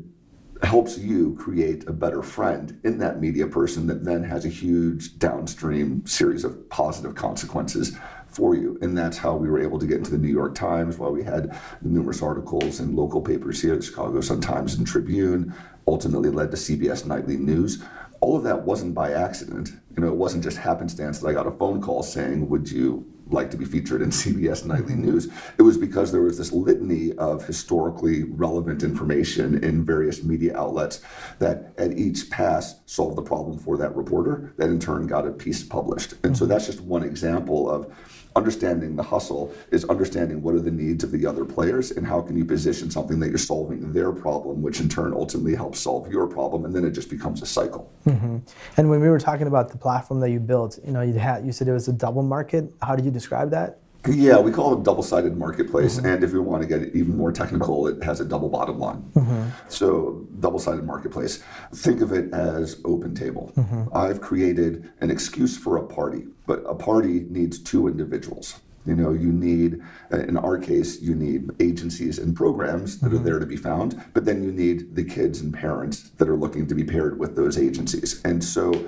helps 0.64 0.98
you 0.98 1.36
create 1.40 1.88
a 1.88 1.94
better 1.94 2.22
friend 2.22 2.80
in 2.84 2.98
that 2.98 3.22
media 3.22 3.48
person 3.48 3.88
that 3.88 4.04
then 4.04 4.24
has 4.24 4.46
a 4.46 4.50
huge 4.50 5.18
downstream 5.18 6.06
series 6.06 6.44
of 6.44 6.70
positive 6.70 7.16
consequences 7.16 7.96
for 8.30 8.56
you. 8.56 8.78
And 8.81 8.98
that's 8.98 9.18
how 9.18 9.36
we 9.36 9.50
were 9.50 9.60
able 9.60 9.80
to 9.80 9.86
get 9.86 9.98
into 9.98 10.12
the 10.12 10.18
New 10.18 10.31
York 10.31 10.56
Times, 10.56 10.98
while 10.98 11.12
we 11.12 11.24
had 11.24 11.58
numerous 11.81 12.22
articles 12.22 12.80
in 12.80 12.96
local 12.96 13.22
papers 13.22 13.62
here, 13.62 13.76
the 13.76 13.81
Chicago 13.81 14.22
Sun-Times 14.22 14.76
and 14.76 14.86
Tribune, 14.86 15.54
ultimately 15.88 16.30
led 16.30 16.52
to 16.52 16.58
CBS 16.58 17.06
Nightly 17.06 17.38
News. 17.38 17.84
All 18.22 18.36
of 18.36 18.44
that 18.44 18.64
wasn't 18.64 18.94
by 18.94 19.14
accident. 19.14 19.72
You 19.96 20.04
know, 20.04 20.10
it 20.10 20.16
wasn't 20.16 20.44
just 20.44 20.58
happenstance 20.58 21.20
that 21.20 21.28
I 21.28 21.34
got 21.34 21.48
a 21.48 21.52
phone 21.52 21.81
call 21.81 22.04
saying, 22.04 22.50
would 22.50 22.70
you 22.70 23.06
like 23.31 23.52
to 23.52 23.58
be 23.58 23.66
featured 23.66 24.02
in 24.02 24.10
CBS 24.10 24.66
Nightly 24.66 24.94
mm-hmm. 24.94 25.06
News. 25.06 25.30
It 25.58 25.62
was 25.62 25.78
because 25.78 26.12
there 26.12 26.22
was 26.22 26.38
this 26.38 26.52
litany 26.52 27.14
of 27.14 27.46
historically 27.46 28.24
relevant 28.24 28.84
information 28.84 29.64
in 29.64 29.86
various 29.86 30.24
media 30.24 30.58
outlets 30.58 31.02
that 31.40 31.74
at 31.78 31.98
each 31.98 32.30
pass 32.30 32.80
solved 32.86 33.18
the 33.18 33.22
problem 33.22 33.58
for 33.58 33.78
that 33.78 33.96
reporter 33.96 34.54
that 34.58 34.70
in 34.70 34.80
turn 34.80 35.08
got 35.08 35.28
a 35.28 35.32
piece 35.32 35.64
published. 35.64 36.14
And 36.24 36.36
so 36.36 36.44
mm-hmm. 36.44 36.54
that's 36.54 36.66
just 36.66 36.82
one 36.82 37.04
example 37.04 37.70
of 37.70 37.94
understanding 38.36 38.96
the 38.96 39.04
hustle 39.04 39.54
is 39.72 39.86
understanding 39.86 40.42
what 40.42 40.56
are 40.56 40.60
the 40.60 40.72
needs 40.72 41.04
of 41.04 41.12
the 41.12 41.26
other 41.26 41.46
players 41.46 41.92
and 41.92 42.06
how 42.06 42.22
can 42.22 42.38
you 42.38 42.46
position 42.46 42.90
something 42.92 43.20
that 43.20 43.30
you're 43.30 43.38
solving 43.38 43.92
their 43.92 44.12
problem, 44.12 44.62
which 44.62 44.80
in 44.80 44.88
turn 44.88 45.14
ultimately 45.14 45.56
helps 45.56 45.80
solve 45.80 46.12
your 46.12 46.28
problem, 46.28 46.66
and 46.66 46.76
then 46.76 46.86
it 46.86 46.92
just 46.92 47.10
becomes 47.10 47.42
a 47.42 47.46
cycle. 47.46 47.92
Mm-hmm. 48.06 48.38
And 48.78 48.90
when 48.90 49.02
we 49.02 49.10
were 49.10 49.20
talking 49.20 49.48
about 49.48 49.70
the 49.70 49.78
platform 49.78 50.20
that 50.22 50.30
you 50.30 50.40
built, 50.40 50.80
you 50.86 50.92
know, 50.92 51.02
you 51.02 51.14
had 51.14 51.46
you 51.46 51.52
said 51.52 51.68
it 51.68 51.74
was 51.74 51.88
a 51.88 51.94
double 51.94 52.24
market. 52.24 52.72
How 52.82 52.96
did 52.96 53.06
you 53.06 53.12
describe 53.12 53.51
that? 53.51 53.80
Yeah, 54.08 54.39
we 54.39 54.51
call 54.51 54.74
it 54.74 54.79
a 54.79 54.84
double-sided 54.84 55.38
marketplace, 55.38 55.98
mm-hmm. 55.98 56.06
and 56.06 56.24
if 56.24 56.32
we 56.32 56.39
want 56.39 56.62
to 56.62 56.68
get 56.68 56.96
even 56.96 57.18
more 57.18 57.34
technical, 57.34 57.88
it 57.88 58.01
has 58.01 58.22
a 58.22 58.25
double 58.25 58.48
bottom 58.48 58.79
line. 58.79 59.01
Mm-hmm. 59.13 59.50
So, 59.68 60.25
double-sided 60.39 60.86
marketplace. 60.86 61.44
Think 61.75 62.01
of 62.01 62.13
it 62.13 62.34
as 62.34 62.75
OpenTable. 62.84 63.53
Mm-hmm. 63.56 63.84
I've 63.94 64.22
created 64.22 64.89
an 65.01 65.12
excuse 65.12 65.58
for 65.58 65.77
a 65.77 65.86
party, 65.86 66.24
but 66.48 66.63
a 66.65 66.75
party 66.75 67.25
needs 67.29 67.60
two 67.60 67.88
individuals. 67.88 68.62
You 68.86 68.96
know, 68.96 69.12
you 69.12 69.34
need, 69.34 69.82
in 70.12 70.38
our 70.38 70.58
case, 70.58 71.01
you 71.01 71.13
need 71.13 71.50
agencies 71.60 72.20
and 72.20 72.34
programs 72.34 73.00
that 73.00 73.08
are 73.08 73.18
mm-hmm. 73.18 73.25
there 73.25 73.39
to 73.39 73.46
be 73.46 73.58
found, 73.58 74.01
but 74.13 74.24
then 74.24 74.41
you 74.41 74.53
need 74.53 74.96
the 74.96 75.03
kids 75.03 75.41
and 75.41 75.53
parents 75.53 76.12
that 76.18 76.29
are 76.29 76.38
looking 76.38 76.65
to 76.68 76.74
be 76.74 76.86
paired 76.86 77.20
with 77.20 77.36
those 77.36 77.58
agencies. 77.58 78.22
And 78.24 78.41
so, 78.41 78.88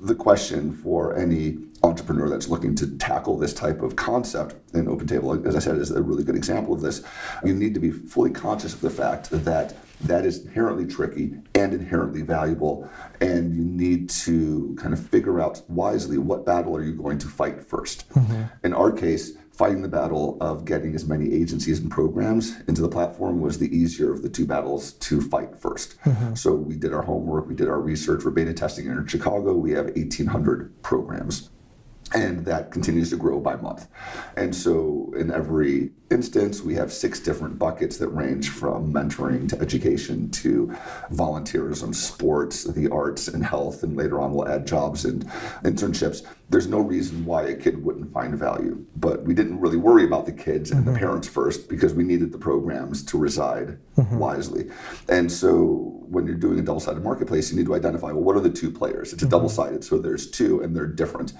the 0.00 0.14
question 0.14 0.72
for 0.72 1.14
any 1.16 1.58
entrepreneur 1.84 2.28
that's 2.28 2.48
looking 2.48 2.74
to 2.76 2.96
tackle 2.98 3.36
this 3.36 3.52
type 3.52 3.82
of 3.82 3.96
concept 3.96 4.54
in 4.74 4.86
OpenTable, 4.86 5.46
as 5.46 5.56
I 5.56 5.58
said, 5.58 5.76
is 5.76 5.90
a 5.90 6.02
really 6.02 6.24
good 6.24 6.36
example 6.36 6.74
of 6.74 6.80
this. 6.80 7.02
You 7.44 7.54
need 7.54 7.74
to 7.74 7.80
be 7.80 7.90
fully 7.90 8.30
conscious 8.30 8.74
of 8.74 8.80
the 8.80 8.90
fact 8.90 9.30
that 9.30 9.74
that 10.04 10.26
is 10.26 10.44
inherently 10.44 10.86
tricky 10.86 11.34
and 11.54 11.72
inherently 11.72 12.22
valuable, 12.22 12.88
and 13.20 13.54
you 13.54 13.64
need 13.64 14.10
to 14.10 14.76
kind 14.78 14.92
of 14.92 15.04
figure 15.04 15.40
out 15.40 15.62
wisely 15.68 16.18
what 16.18 16.44
battle 16.44 16.76
are 16.76 16.82
you 16.82 16.94
going 16.94 17.18
to 17.18 17.28
fight 17.28 17.60
1st 17.60 18.04
mm-hmm. 18.08 18.42
In 18.64 18.74
our 18.74 18.90
case, 18.90 19.32
fighting 19.52 19.82
the 19.82 19.88
battle 19.88 20.38
of 20.40 20.64
getting 20.64 20.94
as 20.94 21.06
many 21.06 21.32
agencies 21.32 21.78
and 21.78 21.90
programs 21.90 22.60
into 22.66 22.82
the 22.82 22.88
platform 22.88 23.40
was 23.40 23.58
the 23.58 23.76
easier 23.76 24.12
of 24.12 24.22
the 24.22 24.28
two 24.28 24.46
battles 24.46 24.92
to 24.94 25.20
fight 25.20 25.52
1st 25.52 25.98
mm-hmm. 25.98 26.34
So 26.34 26.54
we 26.54 26.76
did 26.76 26.92
our 26.92 27.02
homework, 27.02 27.46
we 27.46 27.54
did 27.54 27.68
our 27.68 27.80
research. 27.80 28.24
We're 28.24 28.30
beta 28.32 28.52
testing 28.52 28.86
in 28.86 29.06
Chicago. 29.06 29.54
We 29.54 29.72
have 29.72 29.86
1,800 29.86 30.82
programs. 30.82 31.50
And 32.14 32.44
that 32.44 32.70
continues 32.70 33.10
to 33.10 33.16
grow 33.16 33.40
by 33.40 33.56
month. 33.56 33.88
And 34.36 34.54
so, 34.54 35.12
in 35.16 35.30
every 35.30 35.90
instance, 36.10 36.60
we 36.60 36.74
have 36.74 36.92
six 36.92 37.18
different 37.20 37.58
buckets 37.58 37.96
that 37.98 38.08
range 38.08 38.50
from 38.50 38.92
mentoring 38.92 39.48
to 39.48 39.60
education 39.60 40.30
to 40.30 40.76
volunteerism, 41.10 41.94
sports, 41.94 42.64
the 42.64 42.88
arts, 42.90 43.28
and 43.28 43.44
health. 43.44 43.82
And 43.82 43.96
later 43.96 44.20
on, 44.20 44.32
we'll 44.32 44.48
add 44.48 44.66
jobs 44.66 45.04
and 45.04 45.24
internships. 45.64 46.22
There's 46.50 46.66
no 46.66 46.80
reason 46.80 47.24
why 47.24 47.44
a 47.44 47.54
kid 47.54 47.82
wouldn't 47.82 48.12
find 48.12 48.34
value. 48.34 48.84
But 48.96 49.22
we 49.22 49.34
didn't 49.34 49.60
really 49.60 49.78
worry 49.78 50.04
about 50.04 50.26
the 50.26 50.32
kids 50.32 50.70
and 50.70 50.84
mm-hmm. 50.84 50.92
the 50.92 50.98
parents 50.98 51.28
first 51.28 51.68
because 51.68 51.94
we 51.94 52.04
needed 52.04 52.30
the 52.32 52.38
programs 52.38 53.02
to 53.06 53.18
reside 53.18 53.78
mm-hmm. 53.96 54.18
wisely. 54.18 54.70
And 55.08 55.32
so, 55.32 56.01
when 56.12 56.26
you're 56.26 56.36
doing 56.36 56.58
a 56.58 56.62
double 56.62 56.80
sided 56.80 57.02
marketplace, 57.02 57.50
you 57.50 57.56
need 57.56 57.66
to 57.66 57.74
identify 57.74 58.12
well, 58.12 58.22
what 58.22 58.36
are 58.36 58.40
the 58.40 58.50
two 58.50 58.70
players? 58.70 59.12
It's 59.12 59.22
a 59.22 59.26
mm-hmm. 59.26 59.30
double 59.30 59.48
sided, 59.48 59.82
so 59.82 59.98
there's 59.98 60.30
two 60.30 60.60
and 60.60 60.76
they're 60.76 60.86
different. 60.86 61.32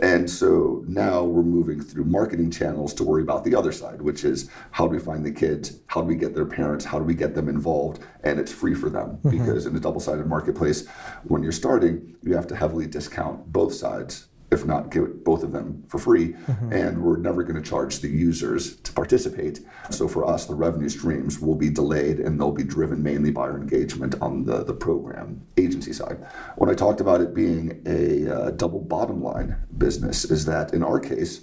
And 0.00 0.28
so 0.28 0.84
now 0.86 1.24
we're 1.24 1.42
moving 1.42 1.80
through 1.80 2.04
marketing 2.04 2.50
channels 2.50 2.92
to 2.94 3.04
worry 3.04 3.22
about 3.22 3.44
the 3.44 3.54
other 3.54 3.72
side, 3.72 4.02
which 4.02 4.24
is 4.24 4.50
how 4.70 4.86
do 4.86 4.92
we 4.92 4.98
find 4.98 5.24
the 5.24 5.32
kids? 5.32 5.80
How 5.86 6.02
do 6.02 6.06
we 6.06 6.14
get 6.14 6.34
their 6.34 6.44
parents? 6.44 6.84
How 6.84 6.98
do 6.98 7.04
we 7.04 7.14
get 7.14 7.34
them 7.34 7.48
involved? 7.48 8.04
And 8.22 8.38
it's 8.38 8.52
free 8.52 8.74
for 8.74 8.90
them 8.90 9.16
mm-hmm. 9.16 9.30
because 9.30 9.66
in 9.66 9.74
a 9.74 9.80
double 9.80 10.00
sided 10.00 10.26
marketplace, 10.26 10.86
when 11.24 11.42
you're 11.42 11.52
starting, 11.52 12.16
you 12.22 12.34
have 12.34 12.46
to 12.48 12.56
heavily 12.56 12.86
discount 12.86 13.50
both 13.50 13.72
sides 13.72 14.28
if 14.50 14.64
not 14.64 14.90
give 14.90 15.24
both 15.24 15.42
of 15.42 15.52
them 15.52 15.84
for 15.88 15.98
free. 15.98 16.32
Mm-hmm. 16.32 16.72
And 16.72 17.02
we're 17.02 17.18
never 17.18 17.42
going 17.42 17.62
to 17.62 17.68
charge 17.68 18.00
the 18.00 18.08
users 18.08 18.76
to 18.76 18.92
participate. 18.92 19.60
So 19.90 20.08
for 20.08 20.26
us, 20.26 20.46
the 20.46 20.54
revenue 20.54 20.88
streams 20.88 21.38
will 21.38 21.54
be 21.54 21.70
delayed 21.70 22.18
and 22.20 22.40
they'll 22.40 22.52
be 22.52 22.64
driven 22.64 23.02
mainly 23.02 23.30
by 23.30 23.42
our 23.42 23.56
engagement 23.56 24.14
on 24.20 24.44
the, 24.44 24.64
the 24.64 24.74
program 24.74 25.42
agency 25.56 25.92
side. 25.92 26.24
When 26.56 26.70
I 26.70 26.74
talked 26.74 27.00
about 27.00 27.20
it 27.20 27.34
being 27.34 27.82
a 27.86 28.28
uh, 28.28 28.50
double 28.52 28.80
bottom 28.80 29.22
line 29.22 29.56
business, 29.76 30.24
is 30.24 30.44
that 30.46 30.72
in 30.72 30.82
our 30.82 30.98
case, 30.98 31.42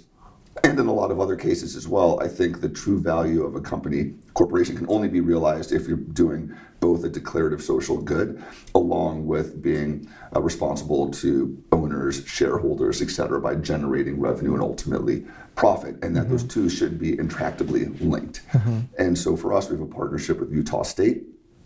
and 0.64 0.78
in 0.78 0.86
a 0.86 0.92
lot 0.92 1.10
of 1.10 1.20
other 1.20 1.36
cases 1.36 1.76
as 1.76 1.86
well, 1.86 2.18
I 2.22 2.28
think 2.28 2.60
the 2.60 2.68
true 2.68 3.00
value 3.00 3.44
of 3.44 3.54
a 3.54 3.60
company, 3.60 4.14
corporation, 4.34 4.76
can 4.76 4.86
only 4.88 5.08
be 5.08 5.20
realized 5.20 5.72
if 5.72 5.86
you're 5.86 5.96
doing 5.96 6.54
both 6.80 7.04
a 7.04 7.08
declarative 7.08 7.62
social 7.62 8.00
good 8.00 8.42
along 8.74 9.26
with 9.26 9.62
being 9.62 10.08
uh, 10.34 10.40
responsible 10.40 11.10
to 11.10 11.62
owners, 11.72 12.24
shareholders, 12.26 13.02
et 13.02 13.10
cetera, 13.10 13.40
by 13.40 13.54
generating 13.54 14.20
revenue 14.20 14.54
and 14.54 14.62
ultimately 14.62 15.24
profit, 15.54 15.96
and 16.02 16.14
that 16.14 16.24
mm-hmm. 16.24 16.32
those 16.32 16.44
two 16.44 16.68
should 16.68 16.98
be 16.98 17.16
intractably 17.16 17.98
linked. 18.00 18.42
Mm-hmm. 18.52 18.80
And 18.98 19.16
so 19.16 19.36
for 19.36 19.52
us, 19.52 19.68
we 19.68 19.76
have 19.76 19.86
a 19.86 19.92
partnership 19.92 20.38
with 20.40 20.52
Utah 20.52 20.82
State, 20.82 21.24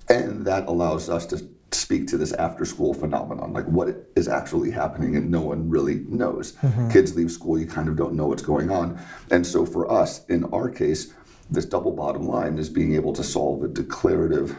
and 0.08 0.44
that 0.46 0.66
allows 0.68 1.08
us 1.08 1.26
to 1.26 1.48
speak 1.72 2.06
to 2.08 2.16
this 2.16 2.32
after 2.32 2.64
school 2.64 2.94
phenomenon, 2.94 3.52
like 3.52 3.66
what 3.66 4.10
is 4.16 4.28
actually 4.28 4.70
happening 4.70 5.16
and 5.16 5.30
no 5.30 5.40
one 5.40 5.68
really 5.68 5.96
knows. 6.08 6.52
Mm-hmm. 6.52 6.90
Kids 6.90 7.14
leave 7.14 7.30
school, 7.30 7.58
you 7.58 7.66
kind 7.66 7.88
of 7.88 7.96
don't 7.96 8.14
know 8.14 8.26
what's 8.26 8.42
going 8.42 8.70
on. 8.70 9.00
And 9.30 9.46
so 9.46 9.64
for 9.64 9.90
us, 9.90 10.24
in 10.26 10.44
our 10.52 10.68
case, 10.68 11.12
this 11.50 11.64
double 11.64 11.92
bottom 11.92 12.26
line 12.26 12.58
is 12.58 12.68
being 12.68 12.94
able 12.94 13.12
to 13.12 13.24
solve 13.24 13.62
a 13.62 13.68
declarative 13.68 14.56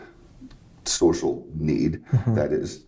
social 0.85 1.47
need 1.53 2.03
mm-hmm. 2.05 2.35
that 2.35 2.51
is 2.51 2.85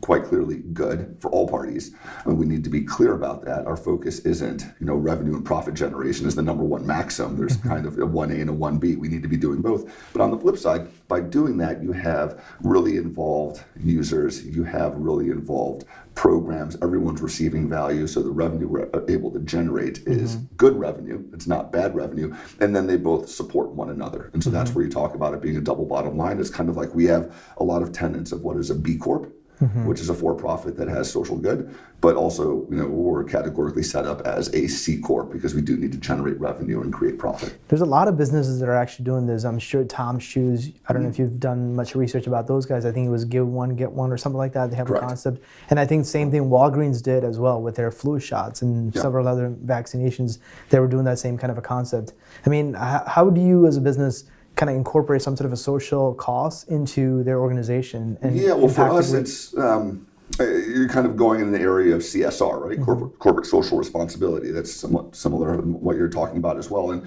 quite 0.00 0.24
clearly 0.24 0.62
good 0.72 1.16
for 1.20 1.30
all 1.30 1.48
parties. 1.48 1.92
And 2.24 2.38
we 2.38 2.46
need 2.46 2.64
to 2.64 2.70
be 2.70 2.82
clear 2.82 3.14
about 3.14 3.44
that. 3.44 3.66
Our 3.66 3.76
focus 3.76 4.20
isn't, 4.20 4.64
you 4.78 4.86
know, 4.86 4.94
revenue 4.94 5.34
and 5.34 5.44
profit 5.44 5.74
generation 5.74 6.26
is 6.26 6.34
the 6.34 6.42
number 6.42 6.64
one 6.64 6.86
maxim. 6.86 7.36
There's 7.36 7.56
mm-hmm. 7.56 7.68
kind 7.68 7.86
of 7.86 7.94
a 7.98 8.02
1A 8.02 8.40
and 8.40 8.50
a 8.50 8.52
1B. 8.52 8.98
We 8.98 9.08
need 9.08 9.22
to 9.22 9.28
be 9.28 9.36
doing 9.36 9.62
both. 9.62 9.90
But 10.12 10.22
on 10.22 10.30
the 10.30 10.38
flip 10.38 10.58
side, 10.58 10.88
by 11.08 11.20
doing 11.20 11.56
that, 11.58 11.82
you 11.82 11.92
have 11.92 12.42
really 12.60 12.96
involved 12.96 13.64
users, 13.78 14.44
you 14.44 14.64
have 14.64 14.94
really 14.96 15.30
involved 15.30 15.84
programs, 16.14 16.76
everyone's 16.82 17.20
receiving 17.20 17.68
value, 17.68 18.06
so 18.06 18.22
the 18.22 18.30
revenue 18.30 18.66
we're 18.66 18.88
able 19.08 19.30
to 19.30 19.38
generate 19.40 19.98
is 20.06 20.36
mm-hmm. 20.36 20.54
good 20.56 20.74
revenue, 20.76 21.22
it's 21.32 21.46
not 21.46 21.70
bad 21.70 21.94
revenue, 21.94 22.34
and 22.58 22.74
then 22.74 22.86
they 22.86 22.96
both 22.96 23.28
support 23.28 23.70
one 23.70 23.90
another. 23.90 24.30
And 24.32 24.42
so 24.42 24.48
mm-hmm. 24.48 24.58
that's 24.58 24.74
where 24.74 24.84
you 24.84 24.90
talk 24.90 25.14
about 25.14 25.34
it 25.34 25.42
being 25.42 25.58
a 25.58 25.60
double 25.60 25.84
bottom 25.84 26.16
line. 26.16 26.40
It's 26.40 26.50
kind 26.50 26.70
of 26.70 26.76
like 26.76 26.94
we 26.94 27.04
have 27.04 27.34
a 27.58 27.64
lot 27.64 27.82
of 27.82 27.92
tenants 27.92 28.32
of 28.32 28.40
what 28.42 28.56
is 28.56 28.70
a 28.70 28.74
B 28.74 28.96
Corp 28.96 29.32
mm-hmm. 29.60 29.86
which 29.86 30.00
is 30.00 30.08
a 30.08 30.14
for-profit 30.14 30.76
that 30.76 30.88
has 30.88 31.10
social 31.10 31.36
good, 31.36 31.74
but 32.00 32.16
also 32.16 32.66
you 32.70 32.76
know 32.76 32.86
we're 32.86 33.24
categorically 33.24 33.82
set 33.82 34.06
up 34.06 34.20
as 34.26 34.48
a 34.54 34.66
C 34.66 34.98
corp 34.98 35.32
because 35.32 35.54
we 35.54 35.62
do 35.62 35.76
need 35.76 35.92
to 35.92 35.98
generate 35.98 36.38
revenue 36.38 36.82
and 36.82 36.92
create 36.92 37.18
profit. 37.18 37.58
There's 37.68 37.80
a 37.80 37.86
lot 37.86 38.08
of 38.08 38.16
businesses 38.16 38.60
that 38.60 38.68
are 38.68 38.76
actually 38.76 39.04
doing 39.04 39.26
this. 39.26 39.44
I'm 39.44 39.58
sure 39.58 39.84
Tom's 39.84 40.22
Shoes. 40.22 40.70
I 40.88 40.92
don't 40.92 41.02
know 41.02 41.08
if 41.08 41.18
you've 41.18 41.40
done 41.40 41.74
much 41.74 41.94
research 41.94 42.26
about 42.26 42.46
those 42.46 42.66
guys. 42.66 42.84
I 42.84 42.92
think 42.92 43.06
it 43.06 43.10
was 43.10 43.24
give 43.24 43.46
one 43.46 43.76
get 43.76 43.90
one 43.90 44.12
or 44.12 44.16
something 44.16 44.38
like 44.38 44.52
that. 44.52 44.70
They 44.70 44.76
have 44.76 44.86
Correct. 44.86 45.04
a 45.04 45.08
concept, 45.08 45.42
and 45.70 45.80
I 45.80 45.86
think 45.86 46.04
same 46.04 46.30
thing 46.30 46.42
Walgreens 46.42 47.02
did 47.02 47.24
as 47.24 47.38
well 47.38 47.60
with 47.62 47.76
their 47.76 47.90
flu 47.90 48.20
shots 48.20 48.62
and 48.62 48.94
yeah. 48.94 49.02
several 49.02 49.26
other 49.26 49.50
vaccinations. 49.64 50.38
They 50.70 50.80
were 50.80 50.88
doing 50.88 51.04
that 51.04 51.18
same 51.18 51.38
kind 51.38 51.50
of 51.50 51.58
a 51.58 51.62
concept. 51.62 52.12
I 52.44 52.50
mean, 52.50 52.74
how 52.74 53.30
do 53.30 53.40
you 53.40 53.66
as 53.66 53.76
a 53.76 53.80
business 53.80 54.24
kind 54.56 54.70
of 54.70 54.76
incorporate 54.76 55.22
some 55.22 55.36
sort 55.36 55.46
of 55.46 55.52
a 55.52 55.56
social 55.56 56.14
cost 56.14 56.68
into 56.68 57.22
their 57.24 57.40
organization. 57.40 58.18
And 58.22 58.36
yeah, 58.36 58.54
well, 58.54 58.68
for 58.68 58.90
us, 58.90 59.12
it's 59.12 59.56
um, 59.56 60.06
uh, 60.40 60.44
you're 60.44 60.88
kind 60.88 61.06
of 61.06 61.16
going 61.16 61.40
in 61.40 61.52
the 61.52 61.60
area 61.60 61.94
of 61.94 62.00
CSR, 62.00 62.60
right? 62.60 62.76
Mm-hmm. 62.76 62.84
Corporate, 62.84 63.18
corporate 63.18 63.46
social 63.46 63.78
responsibility. 63.78 64.50
That's 64.50 64.72
somewhat 64.72 65.14
similar 65.14 65.56
to 65.56 65.62
what 65.62 65.96
you're 65.96 66.08
talking 66.08 66.38
about 66.38 66.56
as 66.56 66.70
well. 66.70 66.90
And 66.90 67.06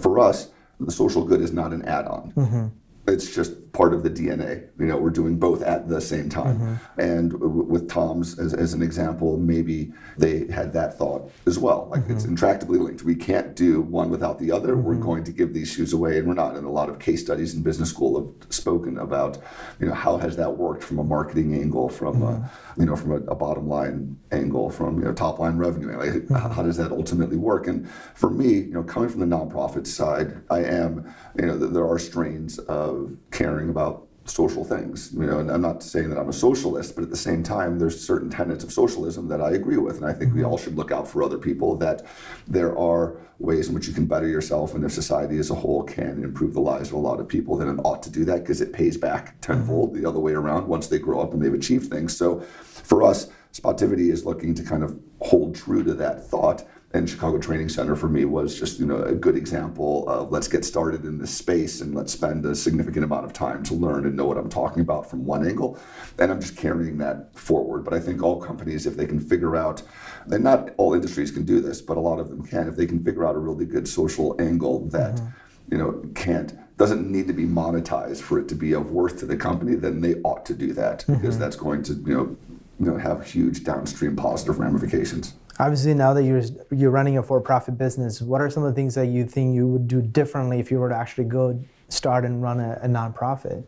for 0.00 0.18
us, 0.18 0.50
the 0.80 0.92
social 0.92 1.24
good 1.24 1.40
is 1.40 1.52
not 1.52 1.72
an 1.72 1.84
add-on. 1.84 2.32
Mm-hmm 2.36 2.66
it's 3.08 3.34
just 3.34 3.67
part 3.78 3.94
of 3.94 4.02
the 4.02 4.10
DNA. 4.10 4.68
You 4.76 4.86
know, 4.86 4.96
we're 4.96 5.08
doing 5.08 5.38
both 5.38 5.62
at 5.62 5.88
the 5.88 6.00
same 6.00 6.28
time. 6.28 6.58
Mm-hmm. 6.58 7.00
And 7.00 7.30
w- 7.30 7.62
with 7.62 7.88
Tom's, 7.88 8.36
as, 8.36 8.52
as, 8.52 8.74
an 8.74 8.82
example, 8.82 9.38
maybe 9.38 9.92
they 10.16 10.48
had 10.48 10.72
that 10.72 10.98
thought 10.98 11.30
as 11.46 11.60
well. 11.60 11.86
Like 11.88 12.00
mm-hmm. 12.02 12.14
it's 12.14 12.26
intractably 12.26 12.80
linked. 12.80 13.04
We 13.04 13.14
can't 13.14 13.54
do 13.54 13.80
one 13.82 14.10
without 14.10 14.40
the 14.40 14.50
other. 14.50 14.74
Mm-hmm. 14.74 14.82
We're 14.82 14.96
going 14.96 15.22
to 15.22 15.30
give 15.30 15.54
these 15.54 15.70
shoes 15.70 15.92
away, 15.92 16.18
and 16.18 16.26
we're 16.26 16.34
not. 16.34 16.56
And 16.56 16.66
a 16.66 16.70
lot 16.70 16.88
of 16.88 16.98
case 16.98 17.20
studies 17.22 17.54
in 17.54 17.62
business 17.62 17.90
school 17.90 18.20
have 18.20 18.52
spoken 18.52 18.98
about, 18.98 19.38
you 19.78 19.86
know, 19.86 19.94
how 19.94 20.16
has 20.16 20.34
that 20.38 20.56
worked 20.56 20.82
from 20.82 20.98
a 20.98 21.04
marketing 21.04 21.54
angle, 21.54 21.88
from 21.88 22.20
a, 22.22 22.32
mm-hmm. 22.32 22.80
you 22.80 22.86
know, 22.86 22.96
from 22.96 23.12
a, 23.12 23.20
a, 23.30 23.36
bottom 23.36 23.68
line 23.68 24.18
angle, 24.32 24.70
from 24.70 24.98
you 24.98 25.04
know, 25.04 25.12
top 25.12 25.38
line 25.38 25.56
revenue. 25.56 25.96
Like, 25.96 26.10
mm-hmm. 26.10 26.34
how 26.52 26.64
does 26.64 26.78
that 26.78 26.90
ultimately 26.90 27.36
work? 27.36 27.68
And 27.68 27.88
for 28.16 28.28
me, 28.28 28.54
you 28.54 28.74
know, 28.74 28.82
coming 28.82 29.08
from 29.08 29.20
the 29.20 29.36
nonprofit 29.36 29.86
side, 29.86 30.42
I 30.50 30.64
am, 30.64 31.14
you 31.38 31.46
know, 31.46 31.56
there 31.56 31.86
are 31.86 32.00
strains 32.00 32.58
of 32.58 33.16
caring 33.30 33.67
about 33.70 34.08
social 34.30 34.64
things. 34.64 35.12
You 35.12 35.26
know, 35.26 35.38
and 35.38 35.50
I'm 35.50 35.62
not 35.62 35.82
saying 35.82 36.10
that 36.10 36.18
I'm 36.18 36.28
a 36.28 36.32
socialist, 36.32 36.94
but 36.94 37.04
at 37.04 37.10
the 37.10 37.16
same 37.16 37.42
time, 37.42 37.78
there's 37.78 38.04
certain 38.04 38.30
tenets 38.30 38.64
of 38.64 38.72
socialism 38.72 39.28
that 39.28 39.40
I 39.40 39.52
agree 39.52 39.78
with, 39.78 39.96
and 39.96 40.06
I 40.06 40.12
think 40.12 40.34
we 40.34 40.40
mm-hmm. 40.40 40.50
all 40.50 40.58
should 40.58 40.76
look 40.76 40.92
out 40.92 41.08
for 41.08 41.22
other 41.22 41.38
people. 41.38 41.76
That 41.76 42.06
there 42.46 42.76
are 42.78 43.16
ways 43.38 43.68
in 43.68 43.74
which 43.74 43.86
you 43.86 43.94
can 43.94 44.06
better 44.06 44.26
yourself, 44.26 44.74
and 44.74 44.84
if 44.84 44.92
society 44.92 45.38
as 45.38 45.50
a 45.50 45.54
whole 45.54 45.82
can 45.82 46.22
improve 46.24 46.54
the 46.54 46.60
lives 46.60 46.88
of 46.88 46.94
a 46.94 46.98
lot 46.98 47.20
of 47.20 47.28
people, 47.28 47.56
then 47.56 47.68
it 47.68 47.80
ought 47.84 48.02
to 48.02 48.10
do 48.10 48.24
that 48.26 48.40
because 48.40 48.60
it 48.60 48.72
pays 48.72 48.96
back 48.96 49.40
tenfold 49.40 49.92
mm-hmm. 49.92 50.02
the 50.02 50.08
other 50.08 50.20
way 50.20 50.32
around 50.32 50.66
once 50.66 50.86
they 50.86 50.98
grow 50.98 51.20
up 51.20 51.32
and 51.32 51.42
they've 51.42 51.54
achieved 51.54 51.90
things. 51.90 52.16
So, 52.16 52.40
for 52.40 53.02
us, 53.02 53.28
Spotivity 53.52 54.12
is 54.12 54.24
looking 54.24 54.54
to 54.54 54.62
kind 54.62 54.84
of 54.84 55.00
hold 55.20 55.54
true 55.54 55.82
to 55.82 55.94
that 55.94 56.28
thought 56.28 56.64
and 56.92 57.08
Chicago 57.08 57.38
Training 57.38 57.68
Center 57.68 57.94
for 57.94 58.08
me 58.08 58.24
was 58.24 58.58
just 58.58 58.80
you 58.80 58.86
know 58.86 59.02
a 59.02 59.14
good 59.14 59.36
example 59.36 60.08
of 60.08 60.32
let's 60.32 60.48
get 60.48 60.64
started 60.64 61.04
in 61.04 61.18
this 61.18 61.34
space 61.34 61.82
and 61.82 61.94
let's 61.94 62.12
spend 62.12 62.46
a 62.46 62.54
significant 62.54 63.04
amount 63.04 63.26
of 63.26 63.32
time 63.32 63.62
to 63.64 63.74
learn 63.74 64.06
and 64.06 64.16
know 64.16 64.24
what 64.24 64.38
I'm 64.38 64.48
talking 64.48 64.80
about 64.80 65.08
from 65.08 65.26
one 65.26 65.46
angle, 65.46 65.78
and 66.18 66.32
I'm 66.32 66.40
just 66.40 66.56
carrying 66.56 66.96
that 66.98 67.36
forward. 67.38 67.84
But 67.84 67.92
I 67.92 68.00
think 68.00 68.22
all 68.22 68.40
companies, 68.40 68.86
if 68.86 68.96
they 68.96 69.06
can 69.06 69.20
figure 69.20 69.54
out, 69.54 69.82
and 70.30 70.42
not 70.42 70.70
all 70.78 70.94
industries 70.94 71.30
can 71.30 71.44
do 71.44 71.60
this, 71.60 71.82
but 71.82 71.98
a 71.98 72.00
lot 72.00 72.18
of 72.18 72.30
them 72.30 72.44
can, 72.46 72.68
if 72.68 72.76
they 72.76 72.86
can 72.86 73.04
figure 73.04 73.26
out 73.26 73.36
a 73.36 73.38
really 73.38 73.66
good 73.66 73.86
social 73.86 74.34
angle 74.40 74.86
that 74.88 75.16
mm-hmm. 75.16 75.72
you 75.72 75.78
know 75.78 76.02
can't 76.14 76.54
doesn't 76.78 77.10
need 77.10 77.26
to 77.26 77.34
be 77.34 77.44
monetized 77.44 78.22
for 78.22 78.38
it 78.38 78.48
to 78.48 78.54
be 78.54 78.72
of 78.72 78.92
worth 78.92 79.18
to 79.18 79.26
the 79.26 79.36
company, 79.36 79.74
then 79.74 80.00
they 80.00 80.14
ought 80.22 80.46
to 80.46 80.54
do 80.54 80.72
that 80.72 81.04
because 81.06 81.34
mm-hmm. 81.34 81.40
that's 81.40 81.56
going 81.56 81.82
to 81.82 81.92
you 81.92 82.14
know 82.14 82.36
you 82.80 82.86
know 82.86 82.96
have 82.96 83.26
huge 83.26 83.62
downstream 83.62 84.16
positive 84.16 84.58
ramifications. 84.58 85.34
Obviously, 85.60 85.92
now 85.92 86.14
that 86.14 86.22
you're 86.22 86.42
you're 86.70 86.90
running 86.90 87.18
a 87.18 87.22
for-profit 87.22 87.76
business, 87.76 88.22
what 88.22 88.40
are 88.40 88.48
some 88.48 88.62
of 88.62 88.68
the 88.68 88.74
things 88.74 88.94
that 88.94 89.06
you 89.06 89.24
think 89.24 89.54
you 89.54 89.66
would 89.66 89.88
do 89.88 90.00
differently 90.00 90.60
if 90.60 90.70
you 90.70 90.78
were 90.78 90.88
to 90.88 90.96
actually 90.96 91.24
go 91.24 91.58
start 91.88 92.24
and 92.24 92.42
run 92.42 92.60
a, 92.60 92.78
a 92.82 92.86
nonprofit? 92.86 93.64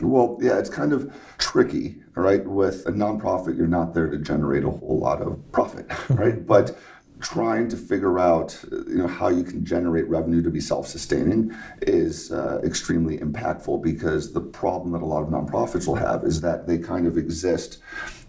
Well, 0.00 0.38
yeah, 0.40 0.58
it's 0.58 0.70
kind 0.70 0.92
of 0.92 1.14
tricky, 1.38 1.96
right? 2.14 2.44
With 2.44 2.86
a 2.86 2.92
nonprofit, 2.92 3.56
you're 3.56 3.66
not 3.66 3.94
there 3.94 4.08
to 4.08 4.18
generate 4.18 4.64
a 4.64 4.70
whole 4.70 4.98
lot 4.98 5.20
of 5.20 5.38
profit, 5.52 5.86
right? 6.08 6.46
but 6.46 6.76
trying 7.20 7.68
to 7.68 7.76
figure 7.76 8.18
out 8.18 8.58
you 8.70 8.96
know 8.96 9.06
how 9.06 9.28
you 9.28 9.44
can 9.44 9.64
generate 9.64 10.06
revenue 10.08 10.42
to 10.42 10.50
be 10.50 10.60
self-sustaining 10.60 11.54
is 11.82 12.30
uh, 12.32 12.60
extremely 12.64 13.18
impactful 13.18 13.82
because 13.82 14.32
the 14.32 14.40
problem 14.40 14.92
that 14.92 15.00
a 15.00 15.06
lot 15.06 15.22
of 15.22 15.28
nonprofits 15.28 15.86
will 15.86 15.94
have 15.94 16.24
is 16.24 16.40
that 16.40 16.66
they 16.66 16.76
kind 16.76 17.06
of 17.06 17.16
exist 17.16 17.78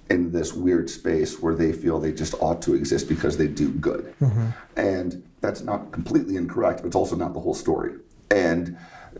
in 0.09 0.31
this 0.31 0.53
weird 0.53 0.89
space 0.89 1.39
where 1.39 1.55
they 1.55 1.71
feel 1.71 1.99
they 1.99 2.11
just 2.11 2.35
ought 2.39 2.61
to 2.61 2.75
exist 2.75 3.09
because 3.09 3.37
they 3.37 3.47
do 3.47 3.71
good. 3.71 4.13
Mm-hmm. 4.21 4.49
And 4.75 5.23
that's 5.41 5.61
not 5.61 5.91
completely 5.91 6.35
incorrect, 6.35 6.81
but 6.81 6.87
it's 6.87 6.95
also 6.95 7.15
not 7.15 7.33
the 7.33 7.39
whole 7.39 7.53
story. 7.53 7.93
And 8.29 8.77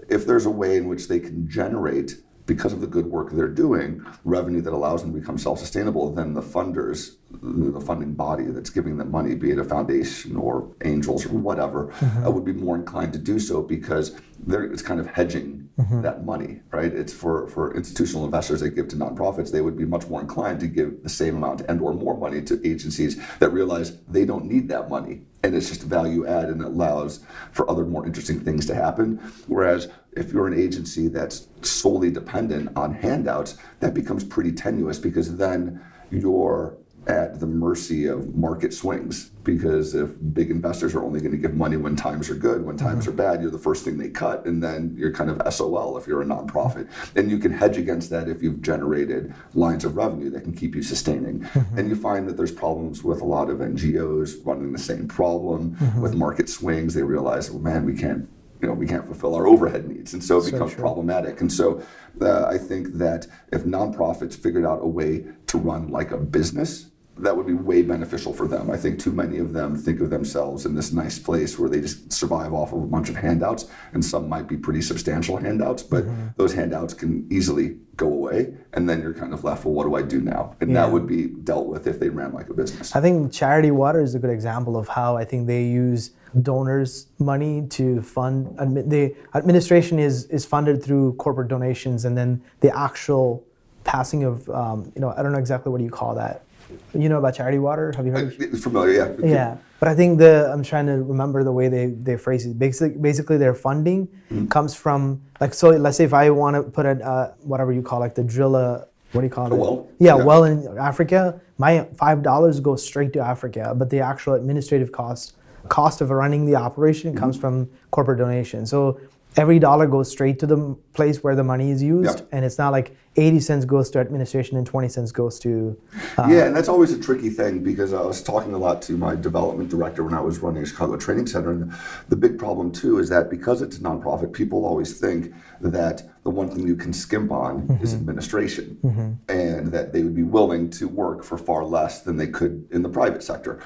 if 0.09 0.25
there's 0.25 0.45
a 0.45 0.51
way 0.51 0.77
in 0.77 0.87
which 0.87 1.07
they 1.07 1.19
can 1.19 1.49
generate, 1.49 2.21
because 2.45 2.73
of 2.73 2.81
the 2.81 2.87
good 2.87 3.07
work 3.07 3.31
they're 3.31 3.47
doing, 3.47 4.05
revenue 4.23 4.61
that 4.61 4.73
allows 4.73 5.01
them 5.01 5.13
to 5.13 5.19
become 5.19 5.37
self 5.37 5.59
sustainable, 5.59 6.13
then 6.13 6.33
the 6.33 6.41
funders 6.41 7.15
the 7.41 7.81
funding 7.81 8.13
body 8.13 8.45
that's 8.45 8.69
giving 8.69 8.97
them 8.97 9.11
money, 9.11 9.35
be 9.35 9.51
it 9.51 9.59
a 9.59 9.63
foundation 9.63 10.35
or 10.35 10.71
angels 10.83 11.25
or 11.25 11.29
whatever, 11.29 11.87
mm-hmm. 11.99 12.25
uh, 12.25 12.29
would 12.29 12.45
be 12.45 12.53
more 12.53 12.75
inclined 12.75 13.13
to 13.13 13.19
do 13.19 13.39
so 13.39 13.61
because 13.61 14.19
it's 14.47 14.81
kind 14.81 14.99
of 14.99 15.07
hedging 15.07 15.69
mm-hmm. 15.77 16.01
that 16.01 16.25
money, 16.25 16.61
right? 16.71 16.93
It's 16.93 17.13
for, 17.13 17.47
for 17.47 17.75
institutional 17.75 18.25
investors 18.25 18.61
that 18.61 18.71
give 18.71 18.87
to 18.89 18.95
nonprofits, 18.95 19.51
they 19.51 19.61
would 19.61 19.77
be 19.77 19.85
much 19.85 20.07
more 20.07 20.21
inclined 20.21 20.59
to 20.61 20.67
give 20.67 21.03
the 21.03 21.09
same 21.09 21.37
amount 21.37 21.61
and 21.61 21.81
or 21.81 21.93
more 21.93 22.17
money 22.17 22.41
to 22.43 22.67
agencies 22.67 23.19
that 23.39 23.49
realize 23.49 23.97
they 24.07 24.25
don't 24.25 24.45
need 24.45 24.67
that 24.69 24.89
money. 24.89 25.21
And 25.43 25.55
it's 25.55 25.69
just 25.69 25.83
value 25.83 26.25
add 26.25 26.49
and 26.49 26.61
it 26.61 26.67
allows 26.67 27.23
for 27.51 27.69
other 27.69 27.85
more 27.85 28.05
interesting 28.05 28.39
things 28.39 28.65
to 28.67 28.75
happen. 28.75 29.17
Whereas 29.47 29.89
if 30.13 30.31
you're 30.31 30.47
an 30.47 30.59
agency 30.59 31.07
that's 31.07 31.47
solely 31.61 32.09
dependent 32.09 32.69
on 32.75 32.93
handouts, 32.93 33.57
that 33.79 33.93
becomes 33.93 34.23
pretty 34.23 34.51
tenuous 34.51 34.97
because 34.97 35.37
then 35.37 35.83
you're 36.09 36.77
at 37.07 37.39
the 37.39 37.45
mercy 37.45 38.07
of 38.07 38.35
market 38.35 38.74
swings 38.74 39.29
because 39.43 39.93
if 39.93 40.09
big 40.33 40.50
investors 40.50 40.95
are 40.95 41.03
only 41.03 41.19
going 41.19 41.31
to 41.31 41.38
give 41.38 41.53
money 41.53 41.77
when 41.77 41.95
times 41.95 42.29
are 42.29 42.35
good, 42.35 42.65
when 42.65 42.77
times 42.77 43.05
mm-hmm. 43.05 43.13
are 43.13 43.31
bad, 43.31 43.41
you're 43.41 43.51
the 43.51 43.59
first 43.59 43.85
thing 43.85 43.97
they 43.97 44.09
cut, 44.09 44.45
and 44.45 44.62
then 44.62 44.95
you're 44.97 45.12
kind 45.12 45.29
of 45.29 45.53
SOL 45.53 45.97
if 45.97 46.07
you're 46.07 46.21
a 46.21 46.25
nonprofit. 46.25 46.89
And 47.15 47.29
you 47.29 47.38
can 47.38 47.51
hedge 47.51 47.77
against 47.77 48.09
that 48.09 48.27
if 48.27 48.41
you've 48.41 48.62
generated 48.62 49.33
lines 49.53 49.85
of 49.85 49.95
revenue 49.95 50.29
that 50.31 50.41
can 50.43 50.53
keep 50.53 50.75
you 50.75 50.81
sustaining. 50.81 51.41
Mm-hmm. 51.41 51.77
And 51.77 51.89
you 51.89 51.95
find 51.95 52.27
that 52.27 52.38
there's 52.38 52.51
problems 52.51 53.03
with 53.03 53.21
a 53.21 53.25
lot 53.25 53.50
of 53.50 53.59
NGOs 53.59 54.45
running 54.45 54.71
the 54.71 54.79
same 54.79 55.07
problem 55.07 55.75
mm-hmm. 55.75 56.01
with 56.01 56.15
market 56.15 56.50
swings. 56.50 56.93
They 56.95 57.03
realize, 57.03 57.51
well, 57.51 57.62
man, 57.62 57.85
we 57.85 57.95
can't 57.95 58.27
you 58.62 58.69
know, 58.69 58.74
we 58.74 58.88
can't 58.88 59.05
fulfill 59.05 59.35
our 59.35 59.47
overhead 59.47 59.88
needs. 59.88 60.13
And 60.13 60.24
so 60.24 60.38
it 60.38 60.43
so 60.43 60.51
becomes 60.51 60.74
true. 60.74 60.81
problematic. 60.81 61.41
And 61.41 61.51
so 61.51 61.83
uh, 62.21 62.45
I 62.45 62.57
think 62.57 62.93
that 62.93 63.27
if 63.51 63.63
nonprofits 63.63 64.33
figured 64.33 64.65
out 64.65 64.79
a 64.81 64.88
way 64.88 65.25
to 65.47 65.57
run 65.57 65.89
like 65.89 66.12
a 66.12 66.17
business, 66.17 66.89
that 67.17 67.36
would 67.36 67.48
be 67.48 67.53
way 67.53 67.81
beneficial 67.81 68.34
for 68.34 68.48
them. 68.48 68.69
I 68.69 68.77
think 68.77 69.00
too 69.00 69.12
many 69.12 69.38
of 69.38 69.53
them 69.53 69.75
think 69.75 70.01
of 70.01 70.10
themselves 70.10 70.65
in 70.65 70.75
this 70.75 70.91
nice 70.91 71.17
place 71.17 71.57
where 71.57 71.69
they 71.69 71.79
just 71.79 72.12
survive 72.12 72.53
off 72.53 72.74
of 72.74 72.84
a 72.84 72.88
bunch 72.88 73.10
of 73.10 73.15
handouts, 73.15 73.69
and 73.93 74.03
some 74.03 74.27
might 74.27 74.48
be 74.48 74.57
pretty 74.57 74.81
substantial 74.81 75.38
handouts, 75.38 75.81
but 75.81 76.03
mm-hmm. 76.03 76.27
those 76.36 76.53
handouts 76.53 76.93
can 76.93 77.25
easily 77.31 77.77
go 77.95 78.07
away, 78.07 78.53
and 78.74 78.89
then 78.89 79.01
you're 79.01 79.13
kind 79.13 79.34
of 79.34 79.45
left, 79.45 79.63
well, 79.63 79.74
what 79.74 79.86
do 79.86 79.95
I 79.95 80.01
do 80.01 80.19
now? 80.19 80.55
And 80.60 80.72
yeah. 80.72 80.81
that 80.81 80.91
would 80.91 81.07
be 81.07 81.27
dealt 81.27 81.67
with 81.67 81.88
if 81.88 82.00
they 82.00 82.10
ran 82.10 82.34
like 82.34 82.50
a 82.50 82.53
business. 82.53 82.93
I 82.93 83.00
think 83.00 83.31
Charity 83.31 83.72
Water 83.72 84.01
is 84.01 84.15
a 84.15 84.19
good 84.19 84.29
example 84.29 84.75
of 84.75 84.89
how 84.89 85.15
I 85.15 85.24
think 85.24 85.48
they 85.48 85.63
use 85.63 86.12
donors' 86.41 87.07
money 87.17 87.65
to 87.69 88.01
fund. 88.01 88.57
Admi- 88.57 88.89
the 88.89 89.15
administration 89.36 90.00
is 90.00 90.25
is 90.25 90.45
funded 90.45 90.84
through 90.84 91.13
corporate 91.13 91.48
donations, 91.48 92.03
and 92.03 92.17
then 92.17 92.41
the 92.60 92.77
actual 92.77 93.45
passing 93.86 94.25
of 94.25 94.50
um, 94.50 94.91
you 94.95 95.01
know 95.01 95.13
I 95.15 95.24
don't 95.24 95.31
know 95.31 95.39
exactly 95.39 95.72
what 95.72 95.77
do 95.77 95.86
you 95.86 95.91
call 95.91 96.13
that 96.15 96.45
you 96.94 97.10
know 97.10 97.17
about 97.17 97.36
Charity 97.36 97.60
Water? 97.60 97.94
Have 97.96 98.05
you 98.05 98.12
heard? 98.12 98.36
Uh, 98.41 98.58
familiar, 98.58 99.15
yeah. 99.20 99.27
Yeah, 99.27 99.58
but 99.79 99.89
I 99.89 99.96
think 99.96 100.20
the 100.20 100.50
I'm 100.51 100.63
trying 100.63 100.88
to 100.88 101.03
remember 101.03 101.44
the 101.44 101.51
way 101.51 101.67
they 101.67 101.88
they 101.88 102.17
phrase 102.17 102.46
it. 102.46 102.58
Basically, 102.58 102.98
basically 102.98 103.38
their 103.38 103.53
funding 103.53 104.08
mm-hmm. 104.08 104.48
comes 104.48 104.75
from 104.75 105.22
like 105.39 105.53
so. 105.53 105.70
Let's 105.70 105.98
say 105.98 106.03
if 106.03 106.13
I 106.13 106.29
want 106.29 106.55
to 106.55 106.63
put 106.63 106.86
a 106.86 106.91
uh, 107.05 107.34
whatever 107.41 107.72
you 107.72 107.82
call 107.82 108.00
like 108.00 108.15
the 108.15 108.24
drill 108.24 108.55
a 108.55 108.88
what 109.12 109.22
do 109.22 109.27
you 109.27 109.32
call 109.32 109.51
a 109.51 109.55
it? 109.55 109.60
Well. 109.60 109.88
Yeah, 110.00 110.17
yeah, 110.17 110.24
well 110.24 110.44
in 110.44 110.77
Africa, 110.77 111.41
my 111.58 111.88
five 111.96 112.22
dollars 112.22 112.60
goes 112.60 112.86
straight 112.86 113.13
to 113.13 113.20
Africa, 113.20 113.74
but 113.75 113.89
the 113.89 114.00
actual 114.00 114.34
administrative 114.34 114.91
cost 114.91 115.36
cost 115.70 116.01
of 116.01 116.10
running 116.12 116.46
the 116.46 116.55
operation 116.55 117.12
mm-hmm. 117.12 117.20
comes 117.20 117.38
from 117.38 117.70
corporate 117.91 118.20
donation. 118.20 118.65
So 118.65 119.00
every 119.37 119.59
dollar 119.59 119.87
goes 119.87 120.09
straight 120.09 120.39
to 120.39 120.47
the 120.47 120.75
place 120.93 121.23
where 121.23 121.35
the 121.35 121.43
money 121.43 121.71
is 121.71 121.81
used, 121.83 122.19
yep. 122.19 122.29
and 122.31 122.45
it's 122.45 122.57
not 122.57 122.71
like 122.71 122.95
80 123.17 123.39
cents 123.39 123.65
goes 123.65 123.89
to 123.91 123.99
administration 123.99 124.57
and 124.57 124.65
20 124.65 124.89
cents 124.89 125.11
goes 125.11 125.39
to. 125.39 125.79
Uh, 126.17 126.27
yeah, 126.29 126.45
and 126.45 126.55
that's 126.55 126.69
always 126.69 126.91
a 126.91 126.99
tricky 126.99 127.29
thing 127.29 127.63
because 127.63 127.93
I 127.93 128.01
was 128.01 128.21
talking 128.21 128.53
a 128.53 128.57
lot 128.57 128.81
to 128.83 128.93
my 128.97 129.15
development 129.15 129.69
director 129.69 130.03
when 130.03 130.13
I 130.13 130.21
was 130.21 130.39
running 130.39 130.63
a 130.63 130.65
Chicago 130.65 130.97
Training 130.97 131.27
Center, 131.27 131.51
and 131.51 131.73
the 132.09 132.15
big 132.15 132.37
problem 132.37 132.71
too 132.71 132.99
is 132.99 133.09
that 133.09 133.29
because 133.29 133.61
it's 133.61 133.77
a 133.77 133.81
nonprofit, 133.81 134.33
people 134.33 134.65
always 134.65 134.99
think 134.99 135.33
that 135.61 136.03
the 136.25 136.32
one 136.32 136.50
thing 136.50 136.67
you 136.67 136.75
can 136.75 136.91
skimp 136.91 137.32
on 137.32 137.67
mm-hmm. 137.67 137.84
is 137.84 137.94
administration, 137.94 138.79
mm-hmm. 138.84 139.13
and 139.29 139.72
that 139.72 139.94
they 139.94 140.01
would 140.01 140.15
be 140.15 140.24
willing 140.24 140.72
to 140.72 140.88
work 140.88 141.24
for 141.24 141.38
far 141.38 141.63
less 141.63 142.01
than 142.01 142.17
they 142.17 142.25
could 142.27 142.67
in 142.72 142.82
the 142.82 142.89
private 142.89 143.22
sector. 143.22 143.62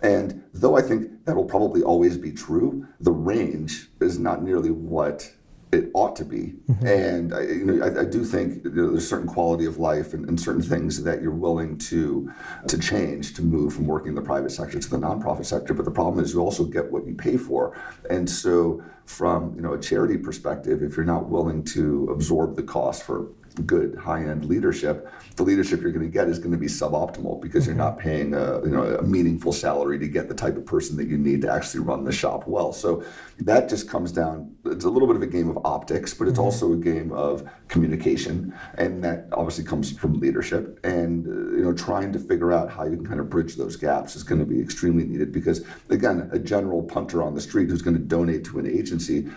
And 0.00 0.44
though 0.54 0.76
I 0.76 0.80
think 0.80 1.24
that 1.24 1.34
will 1.34 1.44
probably 1.44 1.82
always 1.82 2.16
be 2.16 2.30
true, 2.30 2.86
the 3.00 3.10
range 3.10 3.88
is 4.00 4.20
not 4.20 4.44
nearly 4.44 4.70
what 4.70 5.28
it 5.74 5.90
ought 5.94 6.16
to 6.16 6.24
be. 6.24 6.54
Mm-hmm. 6.68 6.86
And 6.86 7.34
I, 7.34 7.40
you 7.42 7.64
know, 7.64 7.84
I, 7.84 8.00
I 8.00 8.04
do 8.04 8.24
think 8.24 8.64
you 8.64 8.70
know, 8.70 8.90
there's 8.90 9.04
a 9.04 9.06
certain 9.06 9.26
quality 9.26 9.66
of 9.66 9.78
life 9.78 10.14
and, 10.14 10.26
and, 10.28 10.40
certain 10.40 10.62
things 10.62 11.02
that 11.02 11.22
you're 11.22 11.32
willing 11.32 11.78
to 11.78 12.32
to 12.68 12.78
change 12.78 13.34
to 13.34 13.42
move 13.42 13.74
from 13.74 13.86
working 13.86 14.08
in 14.08 14.14
the 14.14 14.22
private 14.22 14.50
sector 14.50 14.78
to 14.78 14.90
the 14.90 14.96
nonprofit 14.96 15.46
sector. 15.46 15.74
But 15.74 15.84
the 15.84 15.90
problem 15.90 16.22
is 16.22 16.32
you 16.32 16.40
also 16.40 16.64
get 16.64 16.90
what 16.90 17.06
you 17.06 17.14
pay 17.14 17.36
for. 17.36 17.76
And 18.10 18.28
so 18.28 18.82
from 19.06 19.54
you 19.54 19.62
know 19.62 19.74
a 19.74 19.80
charity 19.80 20.16
perspective, 20.16 20.82
if 20.82 20.96
you're 20.96 21.04
not 21.04 21.28
willing 21.28 21.64
to 21.64 22.08
absorb 22.10 22.56
the 22.56 22.62
cost 22.62 23.02
for 23.02 23.28
good 23.62 23.96
high-end 23.96 24.44
leadership, 24.44 25.10
the 25.36 25.42
leadership 25.42 25.80
you're 25.80 25.92
going 25.92 26.04
to 26.04 26.12
get 26.12 26.28
is 26.28 26.38
going 26.38 26.52
to 26.52 26.58
be 26.58 26.66
suboptimal 26.66 27.40
because 27.40 27.64
mm-hmm. 27.64 27.76
you're 27.76 27.84
not 27.84 27.98
paying 27.98 28.34
a, 28.34 28.60
you 28.62 28.70
know, 28.70 28.82
a 28.96 29.02
meaningful 29.02 29.52
salary 29.52 29.98
to 29.98 30.08
get 30.08 30.28
the 30.28 30.34
type 30.34 30.56
of 30.56 30.66
person 30.66 30.96
that 30.96 31.06
you 31.06 31.16
need 31.16 31.42
to 31.42 31.50
actually 31.50 31.80
run 31.80 32.04
the 32.04 32.12
shop 32.12 32.46
well. 32.46 32.72
So 32.72 33.04
that 33.40 33.68
just 33.68 33.88
comes 33.88 34.12
down. 34.12 34.54
It's 34.64 34.84
a 34.84 34.90
little 34.90 35.08
bit 35.08 35.16
of 35.16 35.22
a 35.22 35.26
game 35.26 35.48
of 35.48 35.58
optics, 35.64 36.14
but 36.14 36.28
it's 36.28 36.38
mm-hmm. 36.38 36.44
also 36.44 36.72
a 36.72 36.76
game 36.76 37.12
of 37.12 37.48
communication, 37.68 38.54
and 38.76 39.02
that 39.04 39.28
obviously 39.32 39.64
comes 39.64 39.96
from 39.96 40.20
leadership. 40.20 40.78
And 40.84 41.26
uh, 41.26 41.56
you 41.56 41.62
know, 41.64 41.72
trying 41.72 42.12
to 42.12 42.18
figure 42.18 42.52
out 42.52 42.70
how 42.70 42.84
you 42.84 42.96
can 42.96 43.06
kind 43.06 43.20
of 43.20 43.30
bridge 43.30 43.56
those 43.56 43.76
gaps 43.76 44.16
is 44.16 44.22
going 44.22 44.40
to 44.40 44.46
be 44.46 44.60
extremely 44.60 45.04
needed 45.04 45.32
because 45.32 45.64
again, 45.90 46.28
a 46.32 46.38
general 46.38 46.82
punter 46.82 47.22
on 47.22 47.34
the 47.34 47.40
street 47.40 47.70
who's 47.70 47.82
going 47.82 47.96
to 47.96 48.02
donate 48.02 48.44
to 48.44 48.58
an 48.58 48.66
agency 48.66 49.28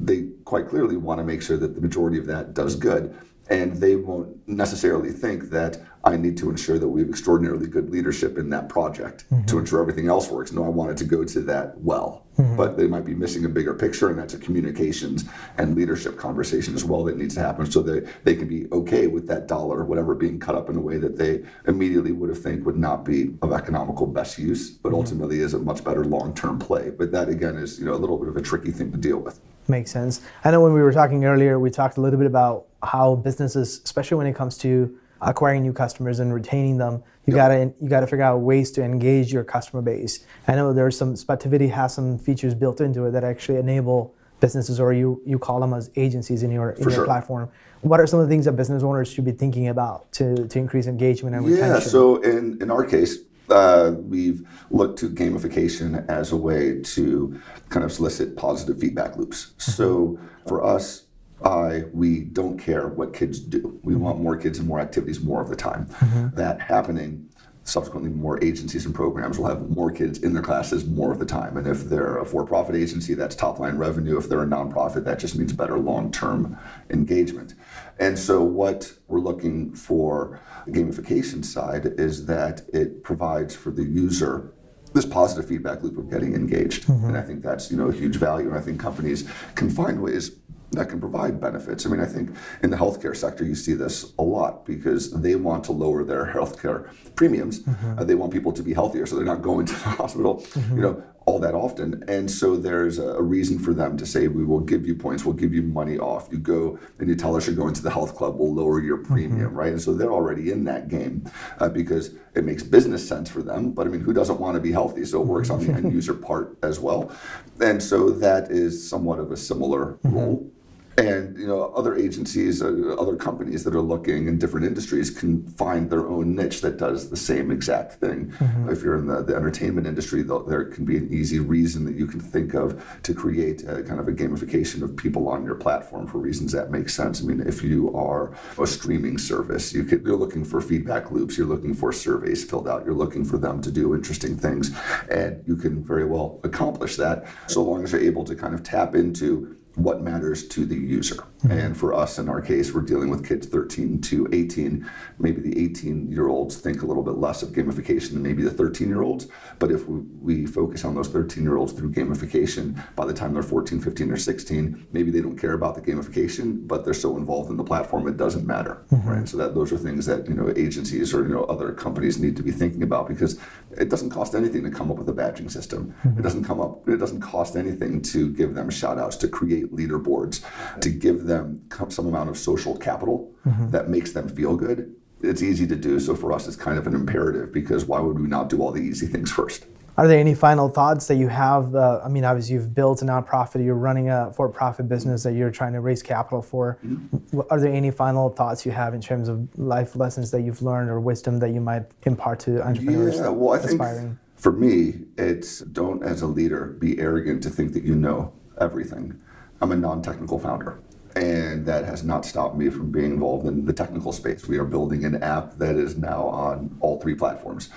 they 0.00 0.28
quite 0.44 0.68
clearly 0.68 0.96
want 0.96 1.18
to 1.18 1.24
make 1.24 1.42
sure 1.42 1.56
that 1.56 1.74
the 1.74 1.80
majority 1.80 2.18
of 2.18 2.26
that 2.26 2.54
does 2.54 2.76
good 2.76 3.16
and 3.50 3.76
they 3.76 3.96
won't 3.96 4.36
necessarily 4.48 5.10
think 5.10 5.50
that 5.50 5.78
I 6.04 6.16
need 6.16 6.36
to 6.38 6.50
ensure 6.50 6.78
that 6.78 6.88
we 6.88 7.00
have 7.00 7.10
extraordinarily 7.10 7.66
good 7.66 7.90
leadership 7.90 8.38
in 8.38 8.50
that 8.50 8.68
project 8.68 9.24
mm-hmm. 9.30 9.44
to 9.46 9.58
ensure 9.58 9.80
everything 9.80 10.08
else 10.08 10.30
works. 10.30 10.52
No, 10.52 10.64
I 10.64 10.68
want 10.68 10.90
it 10.90 10.96
to 10.98 11.04
go 11.04 11.24
to 11.24 11.40
that 11.40 11.78
well. 11.78 12.24
Mm-hmm. 12.38 12.56
But 12.56 12.76
they 12.76 12.86
might 12.86 13.04
be 13.04 13.14
missing 13.14 13.44
a 13.44 13.48
bigger 13.48 13.74
picture, 13.74 14.10
and 14.10 14.18
that's 14.18 14.32
a 14.32 14.38
communications 14.38 15.24
and 15.56 15.74
leadership 15.74 16.16
conversation 16.16 16.74
as 16.74 16.84
well 16.84 17.02
that 17.04 17.16
needs 17.16 17.34
to 17.34 17.40
happen 17.40 17.68
so 17.68 17.82
that 17.82 18.06
they 18.24 18.36
can 18.36 18.46
be 18.46 18.68
okay 18.70 19.08
with 19.08 19.26
that 19.26 19.48
dollar, 19.48 19.84
whatever, 19.84 20.14
being 20.14 20.38
cut 20.38 20.54
up 20.54 20.70
in 20.70 20.76
a 20.76 20.80
way 20.80 20.98
that 20.98 21.16
they 21.16 21.44
immediately 21.66 22.12
would 22.12 22.28
have 22.28 22.38
think 22.38 22.64
would 22.64 22.78
not 22.78 23.04
be 23.04 23.34
of 23.42 23.52
economical 23.52 24.06
best 24.06 24.38
use, 24.38 24.70
but 24.70 24.90
mm-hmm. 24.90 24.98
ultimately 24.98 25.40
is 25.40 25.54
a 25.54 25.58
much 25.58 25.82
better 25.82 26.04
long-term 26.04 26.60
play. 26.60 26.90
But 26.90 27.10
that 27.10 27.28
again 27.28 27.56
is 27.56 27.80
you 27.80 27.86
know 27.86 27.94
a 27.94 27.96
little 27.96 28.18
bit 28.18 28.28
of 28.28 28.36
a 28.36 28.42
tricky 28.42 28.70
thing 28.70 28.92
to 28.92 28.98
deal 28.98 29.18
with. 29.18 29.40
Makes 29.68 29.90
sense. 29.90 30.22
I 30.44 30.50
know 30.50 30.62
when 30.62 30.72
we 30.72 30.80
were 30.80 30.92
talking 30.92 31.24
earlier, 31.26 31.58
we 31.58 31.70
talked 31.70 31.98
a 31.98 32.00
little 32.00 32.18
bit 32.18 32.26
about 32.26 32.66
how 32.82 33.16
businesses, 33.16 33.82
especially 33.84 34.16
when 34.16 34.26
it 34.26 34.34
comes 34.34 34.56
to 34.58 34.98
acquiring 35.20 35.62
new 35.62 35.72
customers 35.72 36.20
and 36.20 36.32
retaining 36.32 36.78
them, 36.78 37.02
you 37.26 37.34
yep. 37.34 37.48
gotta 37.48 37.74
you 37.80 37.88
gotta 37.88 38.06
figure 38.06 38.24
out 38.24 38.38
ways 38.38 38.70
to 38.72 38.82
engage 38.82 39.32
your 39.32 39.44
customer 39.44 39.82
base. 39.82 40.24
I 40.46 40.54
know 40.54 40.72
there's 40.72 40.96
some 40.96 41.14
Spotivity 41.14 41.70
has 41.70 41.94
some 41.94 42.18
features 42.18 42.54
built 42.54 42.80
into 42.80 43.04
it 43.04 43.10
that 43.10 43.24
actually 43.24 43.58
enable 43.58 44.14
businesses, 44.40 44.80
or 44.80 44.92
you 44.92 45.20
you 45.26 45.38
call 45.38 45.60
them 45.60 45.74
as 45.74 45.90
agencies 45.96 46.42
in 46.42 46.50
your 46.50 46.70
in 46.70 46.84
your 46.84 46.92
sure. 46.92 47.04
platform. 47.04 47.50
What 47.82 48.00
are 48.00 48.06
some 48.06 48.20
of 48.20 48.26
the 48.26 48.32
things 48.32 48.46
that 48.46 48.52
business 48.52 48.82
owners 48.82 49.12
should 49.12 49.24
be 49.24 49.32
thinking 49.32 49.68
about 49.68 50.10
to 50.12 50.48
to 50.48 50.58
increase 50.58 50.86
engagement 50.86 51.36
and 51.36 51.44
retention? 51.44 51.74
Yeah. 51.74 51.80
So 51.80 52.16
in 52.22 52.62
in 52.62 52.70
our 52.70 52.84
case, 52.84 53.18
uh, 53.50 53.94
we've 53.96 54.46
looked 54.70 54.98
to 55.00 55.08
gamification 55.08 56.08
as 56.08 56.32
a 56.32 56.36
way 56.36 56.80
to 56.80 57.40
kind 57.68 57.84
of 57.84 57.92
solicit 57.92 58.36
positive 58.36 58.78
feedback 58.78 59.16
loops. 59.16 59.46
Mm-hmm. 59.46 59.70
So 59.72 60.18
for 60.46 60.64
us, 60.64 61.04
I 61.44 61.84
we 61.92 62.20
don't 62.20 62.58
care 62.58 62.88
what 62.88 63.14
kids 63.14 63.38
do. 63.38 63.78
We 63.82 63.94
mm-hmm. 63.94 64.02
want 64.02 64.20
more 64.20 64.36
kids 64.36 64.58
and 64.58 64.66
more 64.66 64.80
activities 64.80 65.20
more 65.20 65.40
of 65.40 65.48
the 65.48 65.56
time. 65.56 65.86
Mm-hmm. 65.86 66.36
That 66.36 66.60
happening 66.60 67.28
subsequently 67.68 68.10
more 68.10 68.42
agencies 68.42 68.86
and 68.86 68.94
programs 68.94 69.38
will 69.38 69.46
have 69.46 69.68
more 69.70 69.90
kids 69.90 70.18
in 70.22 70.32
their 70.32 70.42
classes 70.42 70.86
more 70.86 71.12
of 71.12 71.18
the 71.18 71.26
time. 71.26 71.56
And 71.56 71.66
if 71.66 71.84
they're 71.84 72.18
a 72.18 72.24
for-profit 72.24 72.74
agency, 72.74 73.14
that's 73.14 73.36
top-line 73.36 73.76
revenue. 73.76 74.16
If 74.16 74.28
they're 74.28 74.42
a 74.42 74.46
nonprofit, 74.46 75.04
that 75.04 75.18
just 75.18 75.36
means 75.36 75.52
better 75.52 75.78
long-term 75.78 76.58
engagement. 76.90 77.54
And 77.98 78.18
so 78.18 78.42
what 78.42 78.94
we're 79.06 79.20
looking 79.20 79.74
for 79.74 80.40
the 80.66 80.72
gamification 80.72 81.44
side 81.44 81.94
is 81.98 82.26
that 82.26 82.62
it 82.72 83.02
provides 83.02 83.54
for 83.54 83.70
the 83.70 83.84
user 83.84 84.54
this 84.94 85.04
positive 85.04 85.46
feedback 85.46 85.82
loop 85.82 85.98
of 85.98 86.10
getting 86.10 86.34
engaged. 86.34 86.86
Mm-hmm. 86.86 87.08
And 87.08 87.18
I 87.18 87.22
think 87.22 87.42
that's, 87.42 87.70
you 87.70 87.76
know, 87.76 87.88
a 87.88 87.92
huge 87.92 88.16
value. 88.16 88.48
And 88.48 88.56
I 88.56 88.60
think 88.62 88.80
companies 88.80 89.28
can 89.54 89.68
find 89.68 90.00
ways 90.02 90.30
that 90.72 90.88
can 90.88 91.00
provide 91.00 91.40
benefits. 91.40 91.86
I 91.86 91.88
mean, 91.88 92.00
I 92.00 92.06
think 92.06 92.30
in 92.62 92.70
the 92.70 92.76
healthcare 92.76 93.16
sector, 93.16 93.44
you 93.44 93.54
see 93.54 93.74
this 93.74 94.12
a 94.18 94.22
lot 94.22 94.66
because 94.66 95.12
they 95.12 95.34
want 95.34 95.64
to 95.64 95.72
lower 95.72 96.04
their 96.04 96.26
healthcare 96.34 96.90
premiums. 97.14 97.62
Mm-hmm. 97.62 97.98
Uh, 97.98 98.04
they 98.04 98.14
want 98.14 98.32
people 98.32 98.52
to 98.52 98.62
be 98.62 98.74
healthier, 98.74 99.06
so 99.06 99.16
they're 99.16 99.24
not 99.24 99.42
going 99.42 99.66
to 99.66 99.72
the 99.72 99.78
hospital. 100.02 100.36
Mm-hmm. 100.36 100.76
You 100.76 100.82
know, 100.82 101.04
all 101.28 101.38
that 101.38 101.54
often. 101.54 102.02
And 102.08 102.30
so 102.30 102.56
there's 102.56 102.98
a 102.98 103.22
reason 103.22 103.58
for 103.58 103.74
them 103.74 103.98
to 103.98 104.06
say, 104.06 104.28
we 104.28 104.46
will 104.46 104.60
give 104.60 104.86
you 104.86 104.94
points, 104.94 105.26
we'll 105.26 105.34
give 105.34 105.52
you 105.52 105.62
money 105.62 105.98
off. 105.98 106.28
You 106.32 106.38
go 106.38 106.78
and 106.98 107.06
you 107.06 107.14
tell 107.14 107.36
us 107.36 107.46
you're 107.46 107.54
going 107.54 107.74
to 107.74 107.82
the 107.82 107.90
health 107.90 108.16
club, 108.16 108.38
we'll 108.38 108.54
lower 108.54 108.80
your 108.80 108.96
premium, 108.96 109.48
mm-hmm. 109.48 109.54
right? 109.54 109.72
And 109.72 109.80
so 109.80 109.92
they're 109.92 110.12
already 110.12 110.50
in 110.50 110.64
that 110.64 110.88
game 110.88 111.30
uh, 111.58 111.68
because 111.68 112.14
it 112.34 112.44
makes 112.44 112.62
business 112.62 113.06
sense 113.06 113.28
for 113.30 113.42
them. 113.42 113.72
But 113.72 113.86
I 113.86 113.90
mean, 113.90 114.00
who 114.00 114.14
doesn't 114.14 114.40
want 114.40 114.54
to 114.54 114.60
be 114.60 114.72
healthy? 114.72 115.04
So 115.04 115.20
it 115.20 115.26
works 115.26 115.50
on 115.50 115.66
the 115.66 115.72
end 115.72 115.92
user 115.98 116.14
part 116.14 116.56
as 116.62 116.80
well. 116.80 117.12
And 117.60 117.82
so 117.82 118.08
that 118.08 118.50
is 118.50 118.88
somewhat 118.88 119.18
of 119.18 119.30
a 119.30 119.36
similar 119.36 119.98
mm-hmm. 120.04 120.14
role 120.14 120.50
and 120.98 121.38
you 121.38 121.46
know 121.46 121.72
other 121.76 121.96
agencies 121.96 122.60
uh, 122.60 122.96
other 122.98 123.16
companies 123.16 123.62
that 123.62 123.74
are 123.74 123.80
looking 123.80 124.26
in 124.26 124.36
different 124.36 124.66
industries 124.66 125.10
can 125.10 125.46
find 125.50 125.90
their 125.90 126.08
own 126.08 126.34
niche 126.34 126.60
that 126.60 126.76
does 126.76 127.08
the 127.10 127.16
same 127.16 127.50
exact 127.50 127.94
thing 127.94 128.30
mm-hmm. 128.32 128.68
if 128.68 128.82
you're 128.82 128.96
in 128.96 129.06
the, 129.06 129.22
the 129.22 129.34
entertainment 129.34 129.86
industry 129.86 130.22
there 130.22 130.64
can 130.64 130.84
be 130.84 130.96
an 130.96 131.08
easy 131.12 131.38
reason 131.38 131.84
that 131.84 131.94
you 131.94 132.06
can 132.06 132.20
think 132.20 132.54
of 132.54 132.84
to 133.02 133.14
create 133.14 133.62
a, 133.62 133.82
kind 133.82 134.00
of 134.00 134.08
a 134.08 134.12
gamification 134.12 134.82
of 134.82 134.96
people 134.96 135.28
on 135.28 135.44
your 135.44 135.54
platform 135.54 136.06
for 136.06 136.18
reasons 136.18 136.50
that 136.52 136.70
make 136.70 136.88
sense 136.88 137.22
i 137.22 137.24
mean 137.24 137.40
if 137.46 137.62
you 137.62 137.94
are 137.96 138.34
a 138.58 138.66
streaming 138.66 139.16
service 139.16 139.72
you 139.72 139.84
could, 139.84 140.04
you're 140.04 140.16
looking 140.16 140.44
for 140.44 140.60
feedback 140.60 141.10
loops 141.12 141.38
you're 141.38 141.46
looking 141.46 141.74
for 141.74 141.92
surveys 141.92 142.44
filled 142.44 142.68
out 142.68 142.84
you're 142.84 142.94
looking 142.94 143.24
for 143.24 143.38
them 143.38 143.62
to 143.62 143.70
do 143.70 143.94
interesting 143.94 144.36
things 144.36 144.76
and 145.10 145.44
you 145.46 145.56
can 145.56 145.82
very 145.82 146.04
well 146.04 146.40
accomplish 146.42 146.96
that 146.96 147.24
so 147.46 147.62
long 147.62 147.84
as 147.84 147.92
you're 147.92 148.00
able 148.00 148.24
to 148.24 148.34
kind 148.34 148.54
of 148.54 148.62
tap 148.64 148.96
into 148.96 149.56
what 149.78 150.02
matters 150.02 150.46
to 150.48 150.64
the 150.64 150.74
user. 150.74 151.14
Mm-hmm. 151.14 151.50
And 151.52 151.76
for 151.76 151.94
us, 151.94 152.18
in 152.18 152.28
our 152.28 152.40
case, 152.40 152.74
we're 152.74 152.82
dealing 152.82 153.10
with 153.10 153.26
kids 153.26 153.46
13 153.46 154.00
to 154.02 154.28
18. 154.32 154.88
Maybe 155.18 155.40
the 155.40 155.64
18 155.64 156.10
year 156.10 156.28
olds 156.28 156.56
think 156.56 156.82
a 156.82 156.86
little 156.86 157.02
bit 157.02 157.16
less 157.16 157.42
of 157.42 157.50
gamification 157.50 158.14
than 158.14 158.22
maybe 158.22 158.42
the 158.42 158.50
13 158.50 158.88
year 158.88 159.02
olds. 159.02 159.28
But 159.60 159.70
if 159.70 159.86
we, 159.88 160.00
we 160.20 160.46
focus 160.46 160.84
on 160.84 160.96
those 160.96 161.08
13 161.08 161.44
year 161.44 161.56
olds 161.56 161.72
through 161.72 161.92
gamification, 161.92 162.82
by 162.96 163.06
the 163.06 163.14
time 163.14 163.34
they're 163.34 163.42
14, 163.42 163.80
15, 163.80 164.10
or 164.10 164.16
16, 164.16 164.88
maybe 164.92 165.12
they 165.12 165.20
don't 165.20 165.38
care 165.38 165.52
about 165.52 165.76
the 165.76 165.80
gamification, 165.80 166.66
but 166.66 166.84
they're 166.84 166.92
so 166.92 167.16
involved 167.16 167.50
in 167.50 167.56
the 167.56 167.64
platform 167.64 168.08
it 168.08 168.16
doesn't 168.16 168.46
matter. 168.46 168.84
Mm-hmm. 168.90 169.08
Right. 169.08 169.28
So 169.28 169.36
that 169.36 169.54
those 169.54 169.72
are 169.72 169.78
things 169.78 170.06
that 170.06 170.28
you 170.28 170.34
know 170.34 170.52
agencies 170.56 171.14
or 171.14 171.22
you 171.22 171.34
know 171.34 171.44
other 171.44 171.72
companies 171.72 172.18
need 172.18 172.36
to 172.36 172.42
be 172.42 172.50
thinking 172.50 172.82
about 172.82 173.06
because 173.06 173.38
it 173.76 173.88
doesn't 173.88 174.10
cost 174.10 174.34
anything 174.34 174.64
to 174.64 174.70
come 174.70 174.90
up 174.90 174.98
with 174.98 175.08
a 175.08 175.12
badging 175.12 175.50
system. 175.50 175.94
Mm-hmm. 176.02 176.18
It 176.18 176.22
doesn't 176.22 176.44
come 176.44 176.60
up. 176.60 176.88
It 176.88 176.96
doesn't 176.96 177.20
cost 177.20 177.54
anything 177.54 178.02
to 178.02 178.32
give 178.32 178.54
them 178.54 178.70
shout 178.70 178.98
outs 178.98 179.16
to 179.18 179.28
create 179.28 179.67
leaderboards 179.70 180.44
to 180.80 180.90
give 180.90 181.24
them 181.24 181.62
some 181.88 182.06
amount 182.06 182.30
of 182.30 182.38
social 182.38 182.76
capital 182.76 183.32
mm-hmm. 183.46 183.70
that 183.70 183.88
makes 183.88 184.12
them 184.12 184.28
feel 184.28 184.56
good. 184.56 184.94
It's 185.20 185.42
easy 185.42 185.66
to 185.66 185.76
do. 185.76 185.98
So 185.98 186.14
for 186.14 186.32
us, 186.32 186.46
it's 186.46 186.56
kind 186.56 186.78
of 186.78 186.86
an 186.86 186.94
imperative 186.94 187.52
because 187.52 187.84
why 187.86 188.00
would 188.00 188.18
we 188.18 188.28
not 188.28 188.48
do 188.48 188.62
all 188.62 188.70
the 188.70 188.82
easy 188.82 189.06
things 189.06 189.30
first? 189.32 189.66
Are 189.96 190.06
there 190.06 190.20
any 190.20 190.34
final 190.36 190.68
thoughts 190.68 191.08
that 191.08 191.16
you 191.16 191.26
have? 191.26 191.74
Uh, 191.74 192.00
I 192.04 192.08
mean, 192.08 192.24
obviously, 192.24 192.54
you've 192.54 192.72
built 192.72 193.02
a 193.02 193.04
nonprofit, 193.04 193.64
you're 193.64 193.74
running 193.74 194.08
a 194.10 194.32
for 194.32 194.48
profit 194.48 194.88
business 194.88 195.24
that 195.24 195.32
you're 195.32 195.50
trying 195.50 195.72
to 195.72 195.80
raise 195.80 196.04
capital 196.04 196.40
for. 196.40 196.78
Mm-hmm. 196.86 197.40
Are 197.50 197.58
there 197.58 197.72
any 197.72 197.90
final 197.90 198.28
thoughts 198.28 198.64
you 198.64 198.70
have 198.70 198.94
in 198.94 199.00
terms 199.00 199.28
of 199.28 199.48
life 199.58 199.96
lessons 199.96 200.30
that 200.30 200.42
you've 200.42 200.62
learned 200.62 200.88
or 200.88 201.00
wisdom 201.00 201.40
that 201.40 201.50
you 201.50 201.60
might 201.60 201.82
impart 202.04 202.38
to 202.40 202.64
entrepreneurs? 202.64 203.16
Yeah, 203.16 203.30
well, 203.30 203.54
I 203.54 203.64
aspiring? 203.64 204.06
think 204.06 204.18
for 204.38 204.52
me, 204.52 205.00
it's 205.16 205.60
don't, 205.60 206.04
as 206.04 206.22
a 206.22 206.26
leader, 206.28 206.76
be 206.78 206.98
arrogant 207.00 207.42
to 207.42 207.50
think 207.50 207.72
that 207.72 207.82
you 207.82 207.96
know 207.96 208.32
everything. 208.60 209.20
I'm 209.60 209.72
a 209.72 209.76
non 209.76 210.02
technical 210.02 210.38
founder. 210.38 210.80
And 211.16 211.66
that 211.66 211.84
has 211.84 212.04
not 212.04 212.24
stopped 212.24 212.56
me 212.56 212.70
from 212.70 212.92
being 212.92 213.12
involved 213.12 213.46
in 213.46 213.64
the 213.64 213.72
technical 213.72 214.12
space. 214.12 214.46
We 214.46 214.58
are 214.58 214.64
building 214.64 215.04
an 215.04 215.20
app 215.22 215.58
that 215.58 215.74
is 215.74 215.96
now 215.96 216.22
on 216.22 216.76
all 216.80 217.00
three 217.00 217.14
platforms. 217.14 217.70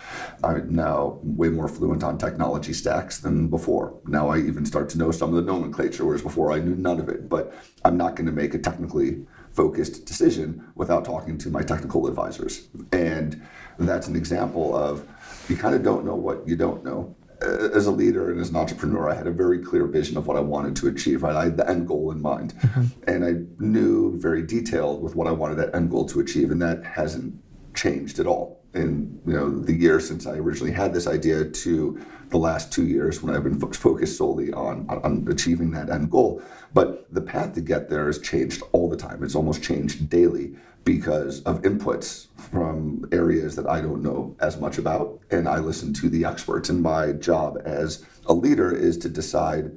I'm 0.44 0.76
now 0.76 1.18
way 1.24 1.50
more 1.50 1.68
fluent 1.68 2.04
on 2.04 2.20
technology 2.20 2.74
stacks 2.74 3.20
than 3.20 3.48
before. 3.48 4.00
Now 4.06 4.30
I 4.30 4.40
even 4.40 4.66
start 4.66 4.90
to 4.90 4.98
know 5.00 5.12
some 5.12 5.30
of 5.30 5.44
the 5.44 5.52
nomenclature, 5.52 6.06
whereas 6.06 6.22
before 6.22 6.52
I 6.52 6.60
knew 6.60 6.76
none 6.76 7.00
of 7.00 7.10
it. 7.10 7.30
But 7.30 7.54
I'm 7.84 7.98
not 7.98 8.16
going 8.16 8.28
to 8.28 8.34
make 8.34 8.54
a 8.54 8.60
technically 8.60 9.26
focused 9.54 10.06
decision 10.06 10.68
without 10.76 11.04
talking 11.04 11.38
to 11.40 11.50
my 11.50 11.64
technical 11.64 12.08
advisors. 12.08 12.68
And 12.92 13.42
that's 13.80 14.08
an 14.08 14.16
example 14.16 14.76
of 14.76 15.08
you 15.50 15.58
kind 15.58 15.74
of 15.74 15.84
don't 15.84 16.06
know 16.06 16.16
what 16.16 16.48
you 16.48 16.56
don't 16.56 16.84
know 16.84 17.16
as 17.42 17.86
a 17.86 17.92
leader 17.92 18.32
and 18.32 18.40
as 18.40 18.50
an 18.50 18.56
entrepreneur, 18.56 19.10
I 19.10 19.16
had 19.16 19.28
a 19.28 19.32
very 19.32 19.60
clear 19.60 19.86
vision 19.86 20.18
of 20.18 20.28
what 20.28 20.38
I 20.38 20.42
wanted 20.42 20.76
to 20.78 20.88
achieve. 20.88 21.24
Right, 21.24 21.36
I 21.36 21.46
had 21.46 21.58
the 21.58 21.70
end 21.70 21.88
goal 21.88 22.12
in 22.12 22.22
mind, 22.22 22.54
mm-hmm. 22.56 23.10
and 23.10 23.26
I 23.26 23.64
knew 23.64 24.20
very 24.20 24.44
detailed 24.44 25.02
with 25.02 25.16
what 25.16 25.28
I 25.28 25.32
wanted 25.32 25.56
that 25.56 25.76
end 25.76 25.90
goal 25.90 26.06
to 26.10 26.20
achieve, 26.20 26.52
and 26.52 26.62
that 26.62 26.84
hasn't 26.84 27.36
changed 27.74 28.20
at 28.20 28.28
all 28.28 28.62
in 28.74 29.20
you 29.26 29.34
know 29.34 29.50
the 29.50 29.74
year 29.74 30.00
since 30.00 30.26
I 30.26 30.34
originally 30.34 30.72
had 30.72 30.94
this 30.94 31.08
idea 31.08 31.46
to 31.46 32.00
the 32.30 32.38
last 32.38 32.72
two 32.72 32.86
years 32.86 33.22
when 33.22 33.36
I've 33.36 33.44
been 33.44 33.60
fo- 33.60 33.72
focused 33.74 34.18
solely 34.18 34.54
on, 34.54 34.88
on 34.90 35.28
achieving 35.30 35.72
that 35.72 35.90
end 35.90 36.10
goal. 36.10 36.42
But 36.74 37.14
the 37.14 37.22
path 37.22 37.54
to 37.56 37.62
get 37.62 37.90
there 37.90 38.06
has 38.06 38.20
changed 38.20 38.64
all 38.72 38.90
the 38.90 38.96
time. 38.96 39.24
It's 39.24 39.36
almost 39.36 39.62
changed 39.62 40.10
daily 40.10 40.56
because 40.84 41.42
of 41.44 41.62
inputs 41.62 42.28
from 42.36 43.08
areas 43.12 43.56
that 43.56 43.68
I 43.68 43.82
don't 43.82 44.02
know 44.02 44.36
as 44.40 44.60
much 44.60 44.78
about. 44.78 45.20
And 45.30 45.48
I 45.48 45.60
listen 45.60 45.94
to 45.96 46.10
the 46.10 46.26
experts. 46.26 46.70
And 46.70 46.82
my 46.82 47.12
job 47.12 47.62
as 47.64 48.06
a 48.26 48.34
leader 48.34 48.76
is 48.76 48.98
to 49.00 49.10
decide 49.10 49.72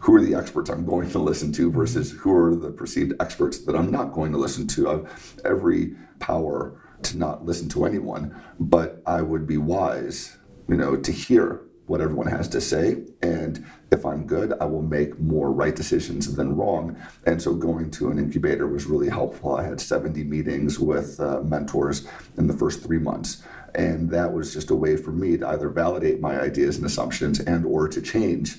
who 0.00 0.14
are 0.14 0.22
the 0.22 0.34
experts 0.34 0.70
I'm 0.70 0.84
going 0.84 1.10
to 1.10 1.18
listen 1.18 1.52
to 1.52 1.70
versus 1.70 2.12
who 2.12 2.32
are 2.32 2.54
the 2.54 2.70
perceived 2.70 3.14
experts 3.20 3.64
that 3.64 3.74
I'm 3.74 3.90
not 3.90 4.12
going 4.12 4.32
to 4.32 4.38
listen 4.38 4.66
to. 4.68 4.90
I've 4.90 5.40
every 5.44 5.96
power 6.20 6.80
to 7.02 7.18
not 7.18 7.44
listen 7.44 7.68
to 7.70 7.84
anyone, 7.84 8.40
but 8.58 9.02
I 9.06 9.22
would 9.22 9.46
be 9.46 9.56
wise, 9.56 10.36
you 10.68 10.76
know, 10.76 10.96
to 10.96 11.12
hear 11.12 11.62
what 11.88 12.00
everyone 12.00 12.26
has 12.26 12.48
to 12.48 12.60
say. 12.60 13.02
And 13.22 13.64
if 13.90 14.04
I'm 14.04 14.26
good, 14.26 14.54
I 14.60 14.66
will 14.66 14.82
make 14.82 15.18
more 15.18 15.50
right 15.50 15.74
decisions 15.74 16.34
than 16.34 16.56
wrong. 16.56 16.96
And 17.26 17.40
so 17.40 17.54
going 17.54 17.90
to 17.92 18.10
an 18.10 18.18
incubator 18.18 18.66
was 18.66 18.86
really 18.86 19.08
helpful. 19.08 19.56
I 19.56 19.64
had 19.64 19.80
70 19.80 20.24
meetings 20.24 20.78
with 20.78 21.18
uh, 21.18 21.40
mentors 21.40 22.06
in 22.36 22.46
the 22.46 22.54
first 22.54 22.82
three 22.82 22.98
months. 22.98 23.42
And 23.74 24.10
that 24.10 24.32
was 24.32 24.52
just 24.52 24.70
a 24.70 24.74
way 24.74 24.96
for 24.96 25.12
me 25.12 25.36
to 25.38 25.48
either 25.48 25.68
validate 25.68 26.20
my 26.20 26.40
ideas 26.40 26.76
and 26.76 26.86
assumptions 26.86 27.40
and 27.40 27.64
or 27.64 27.88
to 27.88 28.00
change 28.00 28.58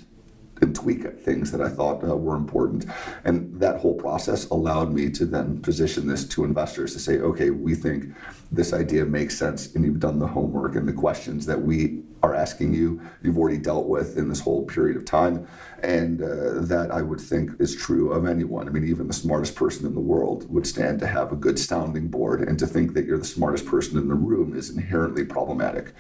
and 0.62 0.76
tweak 0.76 1.20
things 1.20 1.52
that 1.52 1.62
I 1.62 1.70
thought 1.70 2.04
uh, 2.04 2.16
were 2.16 2.36
important. 2.36 2.86
And 3.24 3.60
that 3.60 3.80
whole 3.80 3.94
process 3.94 4.46
allowed 4.50 4.92
me 4.92 5.10
to 5.12 5.26
then 5.26 5.62
position 5.62 6.08
this 6.08 6.28
to 6.30 6.44
investors 6.44 6.94
to 6.94 7.00
say, 7.00 7.20
okay, 7.20 7.50
we 7.50 7.76
think 7.76 8.14
this 8.52 8.74
idea 8.74 9.06
makes 9.06 9.38
sense, 9.38 9.74
and 9.74 9.86
you've 9.86 10.00
done 10.00 10.20
the 10.20 10.28
homework 10.28 10.76
and 10.76 10.88
the 10.88 10.94
questions 10.94 11.46
that 11.46 11.62
we 11.62 12.04
are 12.22 12.36
asking 12.36 12.74
you, 12.74 13.02
you've 13.24 13.38
already 13.38 13.58
dealt 13.58 13.88
with 13.88 14.18
in 14.18 14.28
this 14.28 14.40
whole 14.40 14.66
period 14.66 14.98
of 14.98 15.06
time. 15.06 15.48
And 15.82 16.22
uh, 16.22 16.62
that 16.64 16.90
I 16.92 17.02
would 17.02 17.22
think 17.22 17.52
is 17.60 17.76
true 17.76 18.12
of 18.12 18.26
anyone. 18.26 18.68
I 18.68 18.72
mean, 18.72 18.88
even 18.88 19.08
the 19.08 19.14
smartest 19.14 19.56
person 19.56 19.86
in 19.86 19.94
the 19.94 20.02
world 20.02 20.52
would 20.54 20.68
stand 20.68 21.00
to 21.00 21.08
have 21.08 21.32
a 21.32 21.36
good 21.36 21.58
sounding 21.58 22.10
board, 22.10 22.42
and 22.42 22.60
to 22.60 22.68
think 22.68 22.94
that 22.94 23.06
you're 23.06 23.18
the 23.18 23.24
smartest 23.24 23.66
person 23.66 23.98
in 23.98 24.10
the 24.10 24.16
room 24.16 24.58
is 24.58 24.70
inherently 24.70 25.24
problematic. 25.24 25.94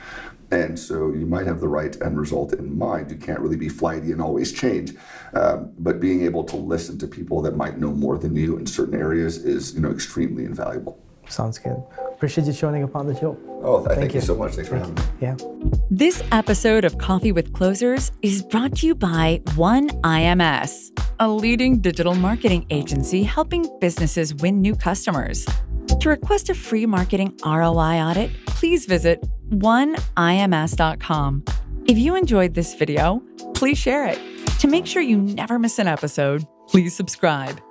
And 0.51 0.77
so 0.77 1.13
you 1.13 1.25
might 1.25 1.47
have 1.47 1.61
the 1.61 1.67
right 1.67 1.95
end 2.01 2.19
result 2.19 2.53
in 2.53 2.77
mind. 2.77 3.11
You 3.11 3.17
can't 3.17 3.39
really 3.39 3.55
be 3.55 3.69
flighty 3.69 4.11
and 4.11 4.21
always 4.21 4.51
change. 4.51 4.95
Um, 5.33 5.71
but 5.77 5.99
being 5.99 6.23
able 6.25 6.43
to 6.45 6.55
listen 6.55 6.97
to 6.99 7.07
people 7.07 7.41
that 7.43 7.55
might 7.55 7.77
know 7.77 7.91
more 7.91 8.17
than 8.17 8.35
you 8.35 8.57
in 8.57 8.65
certain 8.65 8.95
areas 8.95 9.45
is, 9.45 9.73
you 9.75 9.79
know, 9.79 9.91
extremely 9.91 10.45
invaluable. 10.45 10.99
Sounds 11.27 11.59
good. 11.59 11.81
Appreciate 12.19 12.47
you 12.47 12.51
showing 12.51 12.83
up 12.83 12.97
on 12.97 13.07
the 13.07 13.17
show. 13.17 13.37
Oh, 13.63 13.79
thank, 13.79 13.97
thank 13.97 14.13
you. 14.13 14.19
you. 14.19 14.25
so 14.25 14.35
much. 14.35 14.55
Thanks 14.55 14.67
for 14.67 14.75
having 14.75 14.93
me. 14.93 15.01
Yeah. 15.21 15.37
This 15.89 16.21
episode 16.33 16.83
of 16.83 16.97
Coffee 16.97 17.31
with 17.31 17.53
Closers 17.53 18.11
is 18.21 18.41
brought 18.43 18.75
to 18.79 18.87
you 18.87 18.93
by 18.93 19.41
One 19.55 19.87
IMS, 20.01 20.91
a 21.21 21.29
leading 21.29 21.79
digital 21.79 22.15
marketing 22.15 22.65
agency 22.71 23.23
helping 23.23 23.69
businesses 23.79 24.35
win 24.35 24.59
new 24.59 24.75
customers. 24.75 25.47
To 26.01 26.09
request 26.09 26.49
a 26.49 26.55
free 26.55 26.85
marketing 26.85 27.39
ROI 27.45 28.01
audit, 28.01 28.31
please 28.47 28.85
visit 28.85 29.23
oneims.com. 29.51 31.43
If 31.87 31.97
you 31.97 32.17
enjoyed 32.17 32.53
this 32.53 32.73
video, 32.75 33.23
please 33.53 33.77
share 33.77 34.05
it. 34.07 34.19
To 34.59 34.67
make 34.67 34.85
sure 34.85 35.01
you 35.01 35.17
never 35.17 35.57
miss 35.57 35.79
an 35.79 35.87
episode, 35.87 36.45
please 36.67 36.93
subscribe. 36.93 37.61